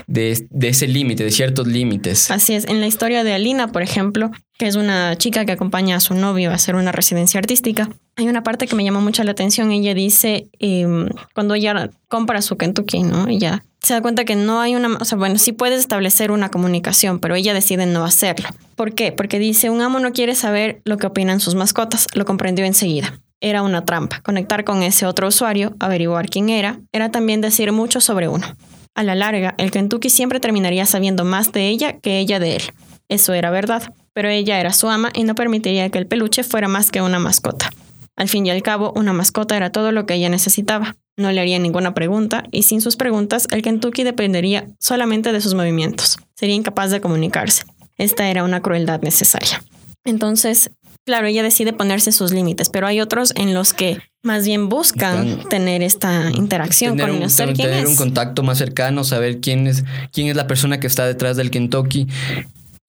de, 0.07 0.47
de 0.49 0.67
ese 0.69 0.87
límite, 0.87 1.23
de 1.23 1.31
ciertos 1.31 1.67
límites. 1.67 2.29
Así 2.31 2.53
es. 2.53 2.65
En 2.65 2.79
la 2.79 2.87
historia 2.87 3.23
de 3.23 3.33
Alina, 3.33 3.71
por 3.71 3.81
ejemplo, 3.81 4.31
que 4.57 4.67
es 4.67 4.75
una 4.75 5.17
chica 5.17 5.45
que 5.45 5.51
acompaña 5.51 5.95
a 5.95 5.99
su 5.99 6.13
novio 6.13 6.51
a 6.51 6.55
hacer 6.55 6.75
una 6.75 6.91
residencia 6.91 7.39
artística. 7.39 7.89
Hay 8.19 8.27
una 8.27 8.41
parte 8.41 8.65
que 8.65 8.75
me 8.75 8.83
llama 8.83 8.99
mucho 8.99 9.23
la 9.23 9.31
atención. 9.31 9.71
Ella 9.71 9.93
dice, 9.93 10.49
em, 10.57 11.07
cuando 11.35 11.53
ella 11.53 11.91
compra 12.07 12.41
su 12.41 12.57
Kentucky, 12.57 13.03
¿no? 13.03 13.27
Ella 13.27 13.63
se 13.79 13.93
da 13.93 14.01
cuenta 14.01 14.25
que 14.25 14.35
no 14.35 14.59
hay 14.59 14.75
una, 14.75 14.97
o 14.99 15.05
sea, 15.05 15.19
bueno, 15.19 15.37
sí 15.37 15.51
puedes 15.51 15.79
establecer 15.79 16.31
una 16.31 16.49
comunicación, 16.49 17.19
pero 17.19 17.35
ella 17.35 17.53
decide 17.53 17.85
no 17.85 18.03
hacerlo. 18.03 18.49
¿Por 18.75 18.93
qué? 18.95 19.11
Porque 19.11 19.37
dice, 19.37 19.69
un 19.69 19.81
amo 19.81 19.99
no 19.99 20.13
quiere 20.13 20.33
saber 20.33 20.81
lo 20.83 20.97
que 20.97 21.05
opinan 21.05 21.39
sus 21.39 21.53
mascotas, 21.53 22.07
lo 22.15 22.25
comprendió 22.25 22.65
enseguida. 22.65 23.19
Era 23.39 23.61
una 23.61 23.85
trampa. 23.85 24.21
Conectar 24.21 24.63
con 24.63 24.81
ese 24.81 25.05
otro 25.05 25.27
usuario, 25.27 25.75
averiguar 25.79 26.27
quién 26.27 26.49
era, 26.49 26.79
era 26.91 27.11
también 27.11 27.39
decir 27.39 27.71
mucho 27.71 28.01
sobre 28.01 28.27
uno. 28.27 28.47
A 28.95 29.03
la 29.03 29.13
larga, 29.13 29.53
el 29.59 29.69
Kentucky 29.69 30.09
siempre 30.09 30.39
terminaría 30.39 30.87
sabiendo 30.87 31.23
más 31.23 31.51
de 31.51 31.67
ella 31.67 31.99
que 31.99 32.17
ella 32.17 32.39
de 32.39 32.55
él. 32.55 32.63
Eso 33.09 33.35
era 33.35 33.51
verdad 33.51 33.93
pero 34.17 34.29
ella 34.29 34.59
era 34.59 34.73
su 34.73 34.89
ama 34.89 35.11
y 35.13 35.25
no 35.25 35.35
permitiría 35.35 35.91
que 35.91 35.99
el 35.99 36.07
peluche 36.07 36.41
fuera 36.41 36.67
más 36.67 36.89
que 36.89 37.03
una 37.03 37.19
mascota. 37.19 37.69
Al 38.17 38.27
fin 38.27 38.45
y 38.45 38.49
al 38.49 38.63
cabo, 38.63 38.91
una 38.95 39.13
mascota 39.13 39.55
era 39.55 39.71
todo 39.71 39.91
lo 39.91 40.05
que 40.05 40.15
ella 40.15 40.27
necesitaba. 40.27 40.95
No 41.17 41.31
le 41.31 41.39
haría 41.39 41.59
ninguna 41.59 41.93
pregunta 41.93 42.43
y 42.51 42.63
sin 42.63 42.81
sus 42.81 42.95
preguntas, 42.95 43.47
el 43.51 43.61
Kentucky 43.61 44.03
dependería 44.03 44.67
solamente 44.79 45.31
de 45.31 45.39
sus 45.39 45.53
movimientos. 45.53 46.17
Sería 46.35 46.55
incapaz 46.55 46.91
de 46.91 46.99
comunicarse. 46.99 47.63
Esta 47.97 48.29
era 48.29 48.43
una 48.43 48.61
crueldad 48.61 49.01
necesaria. 49.01 49.63
Entonces, 50.03 50.71
claro, 51.05 51.27
ella 51.27 51.43
decide 51.43 51.73
ponerse 51.73 52.11
sus 52.11 52.31
límites, 52.31 52.69
pero 52.69 52.87
hay 52.87 53.01
otros 53.01 53.33
en 53.35 53.53
los 53.53 53.73
que 53.73 53.99
más 54.23 54.45
bien 54.45 54.67
buscan 54.67 55.47
tener 55.49 55.81
esta 55.83 56.31
interacción 56.31 56.97
con 56.97 57.11
un, 57.11 57.27
tener 57.55 57.87
un 57.87 57.95
contacto 57.95 58.43
más 58.43 58.57
cercano, 58.57 59.03
saber 59.03 59.39
quién 59.39 59.67
es, 59.67 59.85
quién 60.11 60.27
es 60.27 60.35
la 60.35 60.47
persona 60.47 60.79
que 60.79 60.87
está 60.87 61.05
detrás 61.05 61.37
del 61.37 61.51
Kentucky 61.51 62.07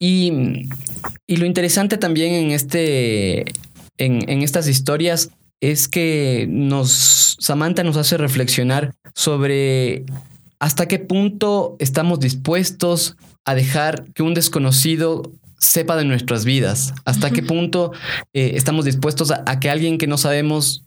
y, 0.00 0.30
lo 1.26 1.44
interesante 1.44 1.99
también 1.99 2.32
en, 2.32 2.50
este, 2.52 3.44
en, 3.99 4.43
estas 4.43 4.69
historias 4.69 5.31
es 5.61 5.88
que 5.88 6.47
nos, 6.49 7.37
Samantha 7.40 7.83
nos 7.83 7.97
hace 7.97 8.17
reflexionar 8.17 8.95
sobre 9.14 10.05
hasta 10.61 10.87
qué 10.87 10.99
punto 10.99 11.76
estamos 11.78 12.21
dispuestos 12.21 13.17
a 13.45 13.55
dejar 13.55 14.05
que 14.14 14.23
un 14.23 14.35
desconocido 14.35 15.31
sepa 15.59 15.97
de 15.97 16.05
nuestras 16.05 16.45
vidas, 16.45 16.95
hasta 17.05 17.31
qué 17.31 17.43
punto 17.43 17.93
eh, 18.33 18.52
estamos 18.55 18.85
dispuestos 18.85 19.33
a, 19.33 19.61
que 19.61 19.71
alguien 19.71 19.99
que 19.99 20.07
no 20.07 20.17
sabemos 20.17 20.85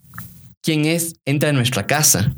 quién 0.61 0.85
es 0.85 1.15
entra 1.25 1.49
en 1.49 1.55
nuestra 1.55 1.87
casa. 1.87 2.33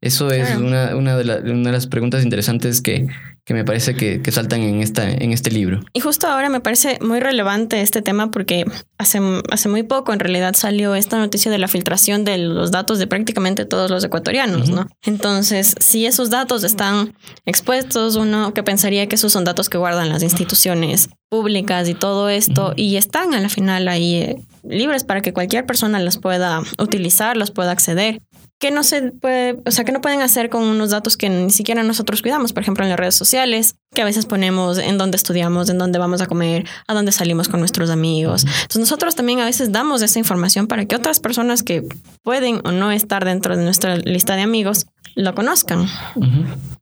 Eso 0.00 0.30
es 0.30 0.56
una, 0.56 0.96
una, 0.96 1.16
de 1.16 1.52
una, 1.52 1.70
de 1.70 1.72
las 1.72 1.86
preguntas 1.86 2.24
interesantes 2.24 2.80
que, 2.80 3.06
que 3.46 3.54
me 3.54 3.64
parece 3.64 3.94
que, 3.94 4.20
saltan 4.32 4.60
en, 4.62 4.82
esta, 4.82 5.08
en 5.08 5.30
este 5.30 5.52
libro. 5.52 5.80
Y 5.92 6.00
justo 6.00 6.26
ahora 6.26 6.48
me 6.48 6.58
parece 6.58 6.98
muy 7.00 7.20
relevante 7.20 7.80
este 7.80 8.02
tema 8.02 8.32
porque 8.32 8.64
hace, 8.98 9.20
hace 9.52 9.68
muy 9.68 9.84
poco 9.84 10.12
en 10.12 10.18
realidad 10.18 10.54
salió 10.54 10.96
esta 10.96 11.16
noticia 11.16 11.52
de 11.52 11.58
la 11.58 11.68
filtración 11.68 12.24
de 12.24 12.38
los 12.38 12.72
datos 12.72 12.98
de 12.98 13.06
prácticamente 13.06 13.64
todos 13.64 13.88
los 13.88 14.02
ecuatorianos, 14.02 14.70
¿no? 14.70 14.88
Entonces, 15.04 15.76
si 15.78 16.06
esos 16.06 16.28
datos 16.28 16.64
están 16.64 17.14
expuestos, 17.44 18.16
uno 18.16 18.52
que 18.52 18.64
pensaría 18.64 19.06
que 19.08 19.14
esos 19.14 19.32
son 19.32 19.44
datos 19.44 19.68
que 19.68 19.78
guardan 19.78 20.08
las 20.08 20.24
instituciones 20.24 21.08
públicas 21.28 21.88
y 21.88 21.94
todo 21.94 22.28
esto, 22.28 22.72
y 22.74 22.96
están 22.96 23.32
a 23.32 23.40
la 23.40 23.48
final 23.48 23.86
ahí 23.86 24.14
eh, 24.16 24.36
libres 24.64 25.04
para 25.04 25.22
que 25.22 25.32
cualquier 25.32 25.66
persona 25.66 26.00
los 26.00 26.18
pueda 26.18 26.62
utilizar, 26.78 27.36
los 27.36 27.52
pueda 27.52 27.70
acceder 27.70 28.20
que 28.58 28.70
no 28.70 28.82
se 28.82 29.12
puede, 29.12 29.58
o 29.66 29.70
sea, 29.70 29.84
que 29.84 29.92
no 29.92 30.00
pueden 30.00 30.22
hacer 30.22 30.48
con 30.48 30.62
unos 30.62 30.90
datos 30.90 31.16
que 31.16 31.28
ni 31.28 31.50
siquiera 31.50 31.82
nosotros 31.82 32.22
cuidamos, 32.22 32.52
por 32.52 32.62
ejemplo, 32.62 32.84
en 32.84 32.90
las 32.90 32.98
redes 32.98 33.14
sociales, 33.14 33.74
que 33.94 34.00
a 34.00 34.04
veces 34.04 34.24
ponemos 34.24 34.78
en 34.78 34.96
dónde 34.96 35.16
estudiamos, 35.16 35.68
en 35.68 35.78
dónde 35.78 35.98
vamos 35.98 36.22
a 36.22 36.26
comer, 36.26 36.66
a 36.86 36.94
dónde 36.94 37.12
salimos 37.12 37.48
con 37.48 37.60
nuestros 37.60 37.90
amigos. 37.90 38.44
Entonces 38.44 38.80
nosotros 38.80 39.14
también 39.14 39.40
a 39.40 39.44
veces 39.44 39.72
damos 39.72 40.00
esa 40.00 40.18
información 40.18 40.66
para 40.66 40.86
que 40.86 40.96
otras 40.96 41.20
personas 41.20 41.62
que 41.62 41.86
pueden 42.22 42.60
o 42.64 42.72
no 42.72 42.92
estar 42.92 43.24
dentro 43.24 43.56
de 43.56 43.62
nuestra 43.62 43.96
lista 43.96 44.36
de 44.36 44.42
amigos 44.42 44.86
lo 45.14 45.34
conozcan. 45.34 45.86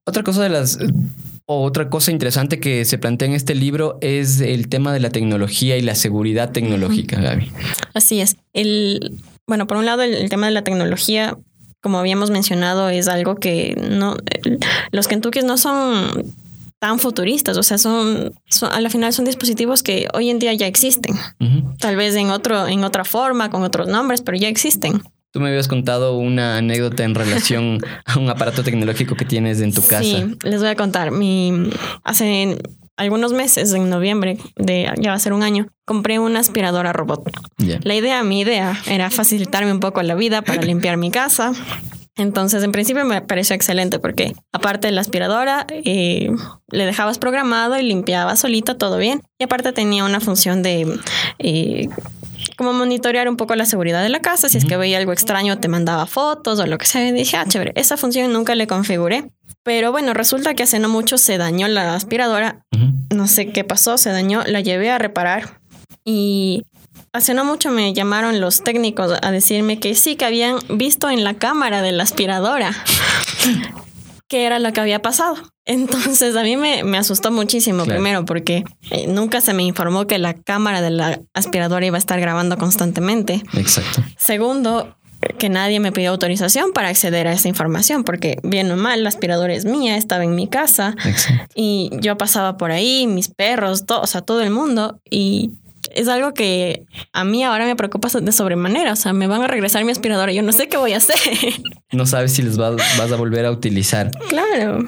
Otra 0.05 0.23
cosa 0.23 0.43
de 0.43 0.51
las 0.51 0.79
otra 1.47 1.91
cosa 1.91 2.11
interesante 2.11 2.59
que 2.59 2.85
se 2.87 2.97
plantea 2.97 3.29
en 3.29 3.35
este 3.35 3.55
libro 3.55 3.99
es 4.01 4.41
el 4.41 4.69
tema 4.69 4.93
de 4.95 5.01
la 5.01 5.11
tecnología 5.11 5.77
y 5.77 5.83
la 5.83 5.95
seguridad 5.95 6.53
tecnológica, 6.53 7.21
Gaby. 7.21 7.53
Así 7.93 8.21
es. 8.21 8.37
El, 8.55 9.19
bueno, 9.47 9.67
por 9.67 9.77
un 9.77 9.85
lado, 9.85 10.03
el 10.03 10.31
tema 10.31 10.47
de 10.47 10.53
la 10.53 10.65
tecnología 10.65 11.37
como 11.85 11.99
habíamos 11.99 12.31
mencionado, 12.31 12.89
es 12.89 13.09
algo 13.09 13.37
que 13.37 13.77
no, 13.91 14.17
los 14.91 15.07
Kentuckys 15.07 15.45
no 15.45 15.59
son 15.59 16.33
tan 16.79 16.99
futuristas, 16.99 17.59
o 17.59 17.63
sea, 17.63 17.77
son, 17.77 18.33
a 18.63 18.81
la 18.81 18.89
final 18.89 19.13
son 19.13 19.27
dispositivos 19.27 19.83
que 19.83 20.09
hoy 20.15 20.31
en 20.31 20.39
día 20.39 20.55
ya 20.55 20.67
existen, 20.67 21.15
tal 21.79 21.97
vez 21.97 22.15
en 22.17 22.31
otro, 22.31 22.67
en 22.67 22.85
otra 22.85 23.05
forma, 23.05 23.51
con 23.51 23.63
otros 23.65 23.87
nombres, 23.87 24.23
pero 24.23 24.39
ya 24.39 24.49
existen. 24.49 25.03
Tú 25.31 25.41
me 25.41 25.49
habías 25.51 25.69
contado 25.69 26.17
una 26.17 26.57
anécdota 26.57 27.05
en 27.05 27.15
relación 27.15 27.81
a 28.07 28.19
un 28.19 28.31
aparato 28.31 28.63
tecnológico 28.63 29.15
que 29.15 29.27
tienes 29.27 29.61
en 29.61 29.75
tu 29.75 29.83
casa. 29.83 30.03
Sí, 30.03 30.39
les 30.43 30.61
voy 30.61 30.71
a 30.71 30.77
contar. 30.77 31.11
Mi, 31.11 31.69
hace 32.03 32.57
algunos 32.97 33.33
meses, 33.33 33.73
en 33.73 33.91
noviembre, 33.91 34.39
de 34.57 34.93
ya 34.99 35.11
va 35.11 35.17
a 35.17 35.21
ser 35.21 35.33
un 35.33 35.43
año, 35.43 35.69
compré 35.85 36.19
una 36.19 36.41
aspiradora 36.41 36.93
robot. 36.93 37.31
La 37.83 37.95
idea, 37.95 38.23
mi 38.23 38.41
idea, 38.41 38.81
era 38.87 39.11
facilitarme 39.11 39.73
un 39.73 39.81
poco 39.81 40.03
la 40.03 40.15
vida 40.15 40.43
para 40.43 40.63
limpiar 40.63 40.97
mi 40.97 41.11
casa. 41.11 41.53
Entonces, 42.17 42.63
en 42.63 42.71
principio 42.71 43.05
me 43.05 43.21
pareció 43.23 43.57
excelente 43.57 43.99
porque 43.99 44.35
aparte 44.53 44.87
de 44.87 44.93
la 44.93 45.01
aspiradora, 45.01 45.67
eh, 45.69 46.31
le 46.71 46.87
dejabas 46.87 47.19
programado 47.19 47.77
y 47.77 47.83
limpiaba 47.83 48.37
solita, 48.37 48.79
todo 48.79 48.99
bien. 48.99 49.21
Y 49.39 49.45
aparte 49.45 49.73
tenía 49.73 50.05
una 50.05 50.21
función 50.21 50.63
de... 50.63 51.01
Eh, 51.41 51.89
como 52.57 52.73
monitorear 52.73 53.29
un 53.29 53.37
poco 53.37 53.57
la 53.57 53.67
seguridad 53.67 54.03
de 54.03 54.11
la 54.11 54.21
casa. 54.21 54.49
Si 54.49 54.59
es 54.59 54.65
que 54.65 54.77
veía 54.77 54.99
algo 54.99 55.13
extraño, 55.13 55.59
te 55.59 55.67
mandaba 55.67 56.07
fotos 56.07 56.61
o 56.61 56.67
lo 56.67 56.79
que 56.79 56.87
sea. 56.87 57.09
Y 57.09 57.13
dije, 57.13 57.37
ah, 57.37 57.47
chévere. 57.49 57.73
Esa 57.75 57.97
función 57.97 58.33
nunca 58.33 58.55
le 58.55 58.69
configuré. 58.69 59.31
Pero 59.65 59.91
bueno, 59.91 60.15
resulta 60.15 60.55
que 60.55 60.63
hace 60.63 60.79
no 60.79 60.89
mucho 60.89 61.19
se 61.19 61.39
dañó 61.39 61.67
la 61.69 61.95
aspiradora. 61.95 62.65
No 63.13 63.27
sé 63.27 63.49
qué 63.51 63.65
pasó, 63.65 63.99
se 63.99 64.11
dañó, 64.11 64.45
la 64.47 64.61
llevé 64.61 64.91
a 64.91 64.99
reparar 64.99 65.61
y 66.05 66.65
hace 67.13 67.33
no 67.33 67.45
mucho 67.45 67.71
me 67.71 67.93
llamaron 67.95 68.41
los 68.41 68.63
técnicos 68.63 69.13
a 69.21 69.31
decirme 69.31 69.81
que 69.81 69.95
sí, 69.95 70.17
que 70.17 70.27
habían 70.27 70.59
visto 70.69 71.09
en 71.09 71.25
la 71.25 71.35
cámara 71.35 71.81
de 71.81 71.93
la 71.93 72.03
aspiradora 72.03 72.73
que 74.29 74.45
era 74.45 74.59
lo 74.59 74.73
que 74.73 74.81
había 74.81 75.01
pasado. 75.01 75.37
Entonces 75.65 76.37
a 76.37 76.43
mí 76.43 76.57
me, 76.57 76.99
asustó 76.99 77.31
muchísimo 77.31 77.85
primero 77.85 78.27
porque 78.27 78.65
eh, 78.91 79.07
nunca 79.07 79.41
se 79.41 79.55
me 79.55 79.63
informó 79.63 80.07
que 80.07 80.19
la 80.19 80.35
cámara 80.35 80.83
de 80.83 80.91
la 80.91 81.21
aspiradora 81.33 81.87
iba 81.87 81.97
a 81.97 81.99
estar 81.99 82.21
grabando 82.21 82.59
constantemente. 82.59 83.43
Exacto. 83.55 84.03
Segundo, 84.19 84.95
que 85.39 85.49
nadie 85.49 85.81
me 85.81 85.93
pidió 85.93 86.11
autorización 86.11 86.73
para 86.73 86.89
acceder 86.89 87.27
a 87.27 87.33
esa 87.33 87.49
información, 87.49 88.05
porque 88.05 88.39
bien 88.43 88.71
o 88.71 88.77
mal, 88.77 89.03
la 89.03 89.09
aspiradora 89.09 89.55
es 89.55 89.65
mía, 89.65 89.97
estaba 89.97 90.25
en 90.25 90.35
mi 90.35 90.49
casa 90.49 90.95
y 91.55 91.91
yo 92.01 92.17
pasaba 92.17 92.57
por 92.57 92.71
ahí, 92.71 93.07
mis 93.07 93.29
perros, 93.29 93.87
todo, 93.87 94.03
o 94.03 94.07
sea, 94.07 94.21
todo 94.21 94.43
el 94.43 94.51
mundo 94.51 95.01
y 95.11 95.51
es 95.95 96.09
algo 96.09 96.35
que 96.35 96.87
a 97.13 97.25
mí 97.25 97.45
ahora 97.45 97.67
me 97.67 97.77
preocupa 97.77 98.09
de 98.21 98.33
sobremanera, 98.33 98.93
o 98.93 98.97
sea, 98.97 99.13
me 99.13 99.27
van 99.27 99.43
a 99.43 99.47
regresar 99.47 99.85
mi 99.85 99.93
aspiradora, 99.93 100.33
yo 100.33 100.43
no 100.43 100.53
sé 100.53 100.69
qué 100.69 100.77
voy 100.77 100.93
a 100.93 100.99
hacer. 100.99 101.19
No 101.93 102.07
sabes 102.07 102.33
si 102.33 102.43
les 102.43 102.57
vas, 102.57 102.75
a 102.99 103.17
volver 103.17 103.47
a 103.47 103.53
utilizar. 103.53 104.11
Claro. 104.29 104.81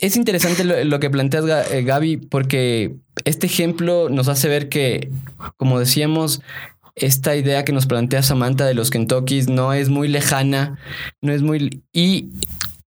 Es 0.00 0.16
interesante 0.16 0.62
lo, 0.62 0.84
lo, 0.84 1.00
que 1.00 1.08
planteas, 1.08 1.72
eh, 1.72 1.82
Gaby, 1.82 2.18
porque 2.18 2.96
este 3.24 3.46
ejemplo 3.46 4.10
nos 4.10 4.28
hace 4.28 4.48
ver 4.48 4.68
que, 4.68 5.10
como 5.56 5.80
decíamos, 5.80 6.42
esta 7.00 7.36
idea 7.36 7.64
que 7.64 7.72
nos 7.72 7.86
plantea 7.86 8.22
Samantha 8.22 8.66
de 8.66 8.74
los 8.74 8.90
Kentuckys 8.90 9.48
no 9.48 9.72
es 9.72 9.88
muy 9.88 10.08
lejana, 10.08 10.78
no 11.22 11.32
es 11.32 11.42
muy... 11.42 11.82
Y 11.92 12.30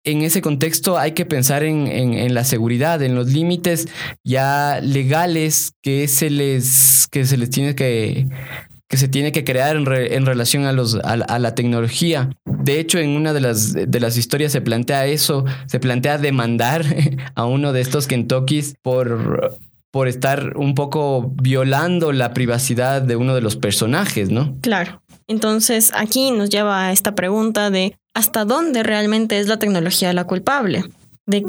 en 0.04 0.22
ese 0.22 0.42
contexto 0.42 0.98
hay 0.98 1.12
que 1.12 1.26
pensar 1.26 1.64
en, 1.64 2.34
la 2.34 2.44
seguridad, 2.44 3.02
en 3.04 3.16
los 3.16 3.28
límites 3.32 3.88
ya 4.24 4.80
legales 4.82 5.74
que 5.82 6.08
se 6.08 6.30
les, 6.30 7.08
que 7.12 7.26
se 7.26 7.38
les 7.38 7.50
tiene 7.50 7.76
que 7.76 8.28
que 8.92 8.98
se 8.98 9.08
tiene 9.08 9.32
que 9.32 9.46
crear 9.46 9.78
en, 9.78 9.86
relación 10.26 10.66
a, 10.66 10.74
los, 10.74 10.96
a, 10.96 11.40
la 11.40 11.56
tecnología. 11.56 12.30
De 12.44 12.78
hecho, 12.78 13.00
en 13.00 13.12
una 13.12 13.32
de 13.32 13.40
las, 13.40 13.72
de 13.72 14.00
las 14.02 14.18
historias 14.18 14.52
se 14.52 14.60
plantea 14.60 15.06
eso, 15.06 15.46
se 15.68 15.80
plantea 15.80 16.18
demandar 16.18 16.84
a 17.36 17.46
uno 17.46 17.72
de 17.72 17.80
estos 17.80 18.06
Kentuckys 18.06 18.76
por 18.82 19.58
por 19.92 20.08
estar 20.08 20.58
un 20.58 20.74
poco 20.74 21.32
violando 21.42 22.12
la 22.14 22.34
privacidad 22.34 23.02
de 23.02 23.18
uno 23.18 23.36
de 23.36 23.42
los 23.42 23.58
personajes, 23.58 24.30
¿no? 24.30 24.56
Claro. 24.62 25.02
Entonces 25.28 25.92
aquí 25.96 26.32
nos 26.32 26.50
lleva 26.50 26.88
a 26.88 26.92
esta 26.92 27.14
pregunta 27.14 27.70
de 27.70 27.98
hasta 28.14 28.46
dónde 28.46 28.84
realmente 28.84 29.40
es 29.40 29.48
la 29.48 29.60
tecnología 29.60 30.14
la 30.14 30.26
culpable 30.26 30.86
de 31.26 31.46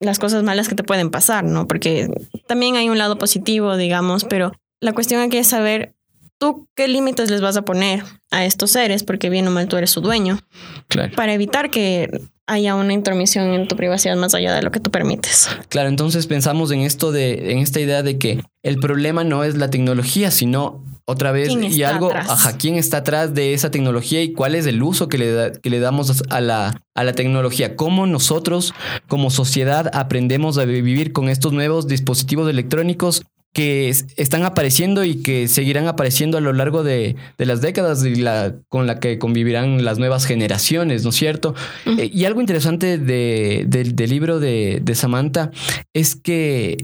las 0.00 0.18
cosas 0.18 0.42
malas 0.42 0.68
que 0.68 0.74
te 0.74 0.84
pueden 0.84 1.10
pasar, 1.10 1.44
¿no? 1.44 1.66
Porque 1.66 2.08
también 2.46 2.76
hay 2.76 2.88
un 2.88 2.98
lado 2.98 3.16
positivo, 3.16 3.76
digamos, 3.76 4.24
pero 4.24 4.52
la 4.80 4.92
cuestión 4.92 5.22
aquí 5.22 5.38
es 5.38 5.46
saber 5.46 5.94
tú 6.38 6.68
qué 6.74 6.88
límites 6.88 7.30
les 7.30 7.40
vas 7.40 7.56
a 7.56 7.62
poner 7.62 8.04
a 8.30 8.44
estos 8.44 8.72
seres, 8.72 9.02
porque 9.02 9.30
bien 9.30 9.48
o 9.48 9.50
mal 9.50 9.68
tú 9.68 9.76
eres 9.76 9.90
su 9.90 10.00
dueño, 10.00 10.40
claro. 10.88 11.14
para 11.14 11.32
evitar 11.32 11.70
que 11.70 12.20
haya 12.46 12.74
una 12.74 12.92
intromisión 12.92 13.52
en 13.54 13.68
tu 13.68 13.76
privacidad 13.76 14.16
más 14.16 14.34
allá 14.34 14.54
de 14.54 14.62
lo 14.62 14.70
que 14.70 14.80
tú 14.80 14.90
permites. 14.90 15.48
Claro, 15.68 15.88
entonces 15.88 16.26
pensamos 16.26 16.70
en 16.70 16.80
esto 16.80 17.12
de, 17.12 17.52
en 17.52 17.58
esta 17.58 17.80
idea 17.80 18.02
de 18.02 18.18
que 18.18 18.42
el 18.62 18.78
problema 18.78 19.24
no 19.24 19.44
es 19.44 19.56
la 19.56 19.70
tecnología, 19.70 20.30
sino 20.30 20.84
otra 21.06 21.32
vez 21.32 21.50
y 21.50 21.82
algo, 21.82 22.12
ajá, 22.14 22.56
quién 22.56 22.76
está 22.76 22.98
atrás 22.98 23.34
de 23.34 23.52
esa 23.52 23.70
tecnología 23.70 24.22
y 24.22 24.32
cuál 24.32 24.54
es 24.54 24.66
el 24.66 24.82
uso 24.82 25.08
que 25.08 25.18
le, 25.18 25.52
que 25.60 25.68
le 25.68 25.78
damos 25.78 26.22
a 26.30 26.40
la, 26.40 26.80
a 26.94 27.04
la 27.04 27.12
tecnología, 27.12 27.76
cómo 27.76 28.06
nosotros 28.06 28.72
como 29.06 29.30
sociedad 29.30 29.90
aprendemos 29.92 30.56
a 30.56 30.64
vivir 30.64 31.12
con 31.12 31.28
estos 31.28 31.52
nuevos 31.52 31.88
dispositivos 31.88 32.48
electrónicos 32.48 33.22
que 33.54 33.88
están 33.88 34.42
apareciendo 34.42 35.04
y 35.04 35.22
que 35.22 35.46
seguirán 35.46 35.86
apareciendo 35.86 36.36
a 36.36 36.40
lo 36.40 36.52
largo 36.52 36.82
de, 36.82 37.14
las 37.38 37.60
décadas 37.60 38.04
y 38.04 38.16
la, 38.16 38.52
con 38.68 38.88
la 38.88 38.98
que 38.98 39.20
convivirán 39.20 39.84
las 39.84 39.98
nuevas 39.98 40.26
generaciones, 40.26 41.04
¿no 41.04 41.10
es 41.10 41.16
cierto? 41.16 41.54
Eh, 41.86 42.10
y 42.12 42.24
algo 42.24 42.40
interesante 42.40 42.98
del 42.98 43.94
libro 44.10 44.40
de, 44.40 44.82
Samantha 44.94 45.52
es 45.92 46.16
que, 46.16 46.78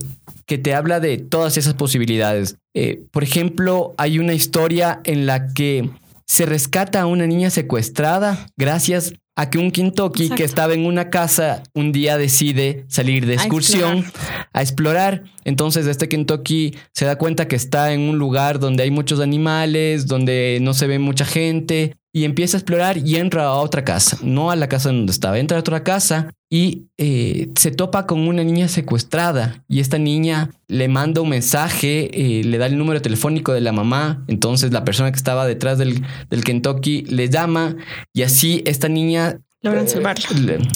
que, 0.47 0.59
te 0.59 0.73
habla 0.73 1.01
de 1.01 1.19
todas 1.19 1.57
esas 1.57 1.75
posibilidades. 1.75 2.57
Eh, 2.75 3.03
por 3.11 3.25
ejemplo, 3.25 3.93
hay 3.99 4.21
una 4.21 4.33
historia 4.33 5.01
en 5.03 5.27
la 5.27 5.53
que 5.53 5.91
se 6.25 6.47
rescata 6.47 7.01
a 7.01 7.07
una 7.07 7.27
niña 7.27 7.51
secuestrada 7.51 8.47
gracias 8.57 9.15
a 9.41 9.49
que 9.49 9.57
un 9.57 9.71
Kentucky 9.71 10.29
que 10.29 10.45
estaba 10.45 10.75
en 10.75 10.85
una 10.85 11.09
casa 11.09 11.63
un 11.73 11.93
día 11.93 12.19
decide 12.19 12.85
salir 12.89 13.25
de 13.25 13.33
excursión 13.33 14.05
a 14.53 14.61
explorar. 14.61 15.25
Entonces 15.45 15.87
este 15.87 16.11
Kentucky 16.11 16.77
se 16.93 17.07
da 17.07 17.17
cuenta 17.17 17.49
que 17.49 17.57
está 17.57 17.95
en 17.95 18.03
un 18.03 18.19
lugar 18.19 18.59
donde 18.59 18.83
hay 18.83 18.91
muchos 18.91 19.19
animales, 19.19 20.07
donde 20.07 20.59
no 20.61 20.75
se 20.75 20.87
ve 20.87 20.99
mucha 20.99 21.25
gente 21.25 21.97
y 22.13 22.25
empieza 22.25 22.57
a 22.57 22.61
explorar 22.61 22.99
y 22.99 23.17
entra 23.17 23.45
a 23.45 23.55
otra 23.55 23.85
casa, 23.85 24.19
no 24.23 24.51
a 24.51 24.57
la 24.57 24.69
casa 24.69 24.89
donde 24.91 25.13
estaba, 25.13 25.39
entra 25.39 25.57
a 25.57 25.61
otra 25.61 25.85
casa 25.85 26.33
y 26.51 26.87
eh, 26.99 27.51
se 27.55 27.71
topa 27.71 28.07
con 28.07 28.27
una 28.27 28.43
niña 28.43 28.67
secuestrada 28.67 29.63
y 29.69 29.79
esta 29.79 29.99
niña 29.99 30.51
le 30.67 30.89
manda 30.89 31.21
un 31.21 31.29
mensaje, 31.29 32.11
eh, 32.13 32.45
le 32.45 32.59
da 32.59 32.67
el 32.67 32.77
número 32.77 33.01
telefónico 33.01 33.53
de 33.53 33.61
la 33.61 33.73
mamá, 33.73 34.25
entonces 34.27 34.73
la 34.73 34.85
persona 34.85 35.13
que 35.13 35.19
estaba 35.19 35.47
detrás 35.47 35.79
del, 35.79 36.05
del 36.29 36.43
Kentucky 36.45 37.03
le 37.03 37.29
llama 37.29 37.77
y 38.13 38.23
así 38.23 38.63
esta 38.67 38.89
niña 38.89 39.39
Logran 39.63 39.89
salvarla. 39.89 40.27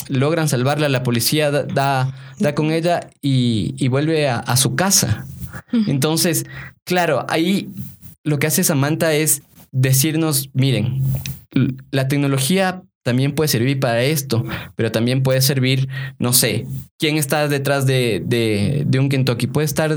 logran 0.09 0.49
salvarla, 0.49 0.91
la 0.91 1.03
policía 1.03 1.51
da, 1.51 2.15
da, 2.39 2.55
con 2.55 2.71
ella 2.71 3.09
y, 3.23 3.75
y 3.79 3.89
vuelve 3.89 4.29
a, 4.29 4.37
a, 4.37 4.59
su 4.59 4.77
casa. 4.77 5.27
Entonces, 5.87 6.45
claro, 6.85 7.25
ahí 7.31 7.71
lo 8.25 8.39
que 8.39 8.47
hace 8.47 8.63
Samantha 8.63 9.15
es 9.15 9.41
decirnos, 9.75 10.51
miren, 10.55 11.03
la 11.91 12.09
tecnología 12.09 12.83
también 13.05 13.35
puede 13.35 13.49
servir 13.49 13.79
para 13.79 14.03
esto, 14.03 14.45
pero 14.77 14.91
también 14.91 15.23
puede 15.23 15.43
servir, 15.43 15.89
no 16.19 16.33
sé, 16.33 16.67
quién 16.99 17.19
está 17.19 17.49
detrás 17.49 17.85
de, 17.85 18.23
de, 18.25 18.99
un 18.99 19.11
Kentucky. 19.11 19.47
Puede 19.47 19.67
estar 19.67 19.95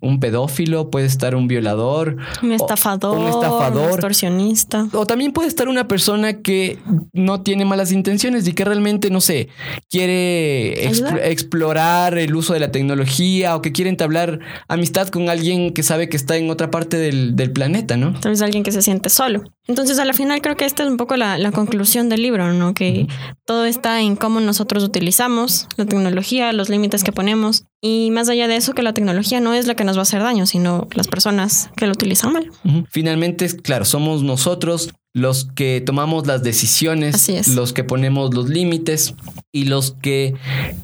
un 0.00 0.20
pedófilo, 0.20 0.88
puede 0.88 1.06
estar 1.06 1.34
un 1.34 1.48
violador, 1.48 2.16
un 2.44 2.52
estafador, 2.52 3.18
un 3.18 3.26
estafador, 3.26 3.90
extorsionista. 3.90 4.88
O 4.92 5.04
también 5.04 5.32
puede 5.32 5.48
estar 5.48 5.66
una 5.68 5.88
persona 5.88 6.42
que 6.42 6.78
no 7.12 7.42
tiene 7.42 7.64
malas 7.64 7.90
intenciones 7.90 8.46
y 8.46 8.52
que 8.52 8.64
realmente, 8.64 9.10
no 9.10 9.20
sé, 9.20 9.48
quiere 9.90 10.86
explorar 11.28 12.16
el 12.16 12.36
uso 12.36 12.54
de 12.54 12.60
la 12.60 12.70
tecnología 12.70 13.56
o 13.56 13.62
que 13.62 13.72
quiere 13.72 13.90
entablar 13.90 14.38
amistad 14.68 15.08
con 15.08 15.28
alguien 15.28 15.72
que 15.72 15.82
sabe 15.82 16.08
que 16.08 16.16
está 16.16 16.36
en 16.36 16.50
otra 16.50 16.70
parte 16.70 16.98
del, 16.98 17.34
del 17.34 17.50
planeta, 17.50 17.96
¿no? 17.96 18.18
Tal 18.20 18.30
vez 18.30 18.42
alguien 18.42 18.62
que 18.62 18.70
se 18.70 18.80
siente 18.80 19.08
solo. 19.08 19.42
Entonces, 19.66 19.98
a 19.98 20.04
la 20.04 20.12
final 20.12 20.42
creo 20.42 20.56
que 20.56 20.64
esta 20.64 20.82
es 20.82 20.90
un 20.90 20.96
poco 20.96 21.16
la, 21.16 21.38
la 21.38 21.52
conclusión 21.52 22.08
del 22.08 22.22
libro, 22.22 22.52
¿no? 22.52 22.74
Que 22.74 23.06
todo 23.46 23.64
está 23.64 24.00
en 24.00 24.16
cómo 24.16 24.40
nosotros 24.40 24.84
utilizamos 24.84 25.66
la 25.76 25.86
tecnología, 25.86 26.52
los 26.52 26.68
límites 26.68 27.02
que 27.02 27.12
ponemos. 27.12 27.64
Y 27.80 28.10
más 28.10 28.28
allá 28.28 28.46
de 28.48 28.56
eso, 28.56 28.74
que 28.74 28.82
la 28.82 28.94
tecnología 28.94 29.40
no 29.40 29.54
es 29.54 29.66
la 29.66 29.74
que 29.74 29.84
nos 29.84 29.96
va 29.96 30.00
a 30.00 30.02
hacer 30.02 30.22
daño, 30.22 30.46
sino 30.46 30.88
las 30.94 31.08
personas 31.08 31.70
que 31.76 31.86
lo 31.86 31.92
utilizan 31.92 32.32
mal. 32.32 32.50
Finalmente, 32.90 33.48
claro, 33.56 33.84
somos 33.84 34.22
nosotros 34.22 34.90
los 35.14 35.44
que 35.44 35.80
tomamos 35.80 36.26
las 36.26 36.42
decisiones, 36.42 37.48
los 37.54 37.72
que 37.72 37.84
ponemos 37.84 38.34
los 38.34 38.48
límites 38.48 39.14
y 39.52 39.66
los 39.66 39.92
que 39.92 40.34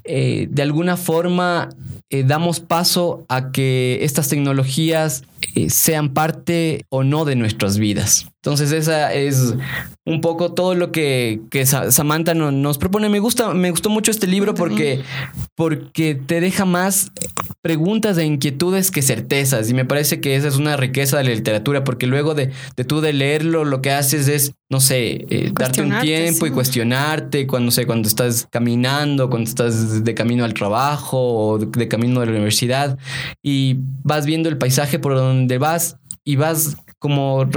eh, 0.04 0.46
de 0.48 0.62
alguna 0.62 0.96
forma 0.96 1.68
eh, 2.12 2.24
damos 2.24 2.58
paso 2.58 3.24
a 3.28 3.52
que 3.52 4.00
estas 4.02 4.28
tecnologías 4.28 5.22
eh, 5.54 5.70
sean 5.70 6.12
parte 6.12 6.84
o 6.88 7.04
no 7.04 7.24
de 7.24 7.36
nuestras 7.36 7.78
vidas. 7.78 8.26
Entonces 8.42 8.72
esa 8.72 9.14
es 9.14 9.54
un 10.04 10.20
poco 10.20 10.52
todo 10.52 10.74
lo 10.74 10.90
que, 10.90 11.40
que 11.50 11.66
Samantha 11.66 12.34
nos 12.34 12.78
propone. 12.78 13.08
Me 13.08 13.20
gusta, 13.20 13.54
me 13.54 13.70
gustó 13.70 13.90
mucho 13.90 14.10
este 14.10 14.26
libro 14.26 14.54
porque, 14.54 15.02
porque 15.54 16.14
te 16.16 16.40
deja 16.40 16.64
más 16.64 17.12
preguntas 17.62 18.18
e 18.18 18.24
inquietudes 18.24 18.90
que 18.90 19.02
certezas. 19.02 19.70
Y 19.70 19.74
me 19.74 19.84
parece 19.84 20.20
que 20.20 20.34
esa 20.34 20.48
es 20.48 20.56
una 20.56 20.76
riqueza 20.76 21.18
de 21.18 21.24
la 21.24 21.30
literatura, 21.30 21.84
porque 21.84 22.06
luego 22.06 22.34
de, 22.34 22.50
de 22.76 22.84
tú 22.84 23.00
de 23.00 23.12
leerlo, 23.12 23.64
lo 23.64 23.82
que 23.82 23.92
haces 23.92 24.26
es, 24.26 24.52
no 24.70 24.78
sé, 24.78 25.26
eh, 25.28 25.52
darte 25.52 25.82
un 25.82 26.00
tiempo 26.00 26.46
y 26.46 26.52
cuestionarte 26.52 27.48
cuando, 27.48 27.72
sé, 27.72 27.86
cuando 27.86 28.06
estás 28.06 28.46
caminando, 28.50 29.28
cuando 29.28 29.48
estás 29.48 30.04
de 30.04 30.14
camino 30.14 30.44
al 30.44 30.54
trabajo 30.54 31.18
o 31.18 31.58
de 31.58 31.88
camino 31.88 32.20
a 32.20 32.24
la 32.24 32.30
universidad 32.30 32.96
y 33.42 33.78
vas 34.04 34.26
viendo 34.26 34.48
el 34.48 34.58
paisaje 34.58 35.00
por 35.00 35.16
donde 35.16 35.58
vas 35.58 35.96
y 36.22 36.36
vas 36.36 36.76
como 37.00 37.48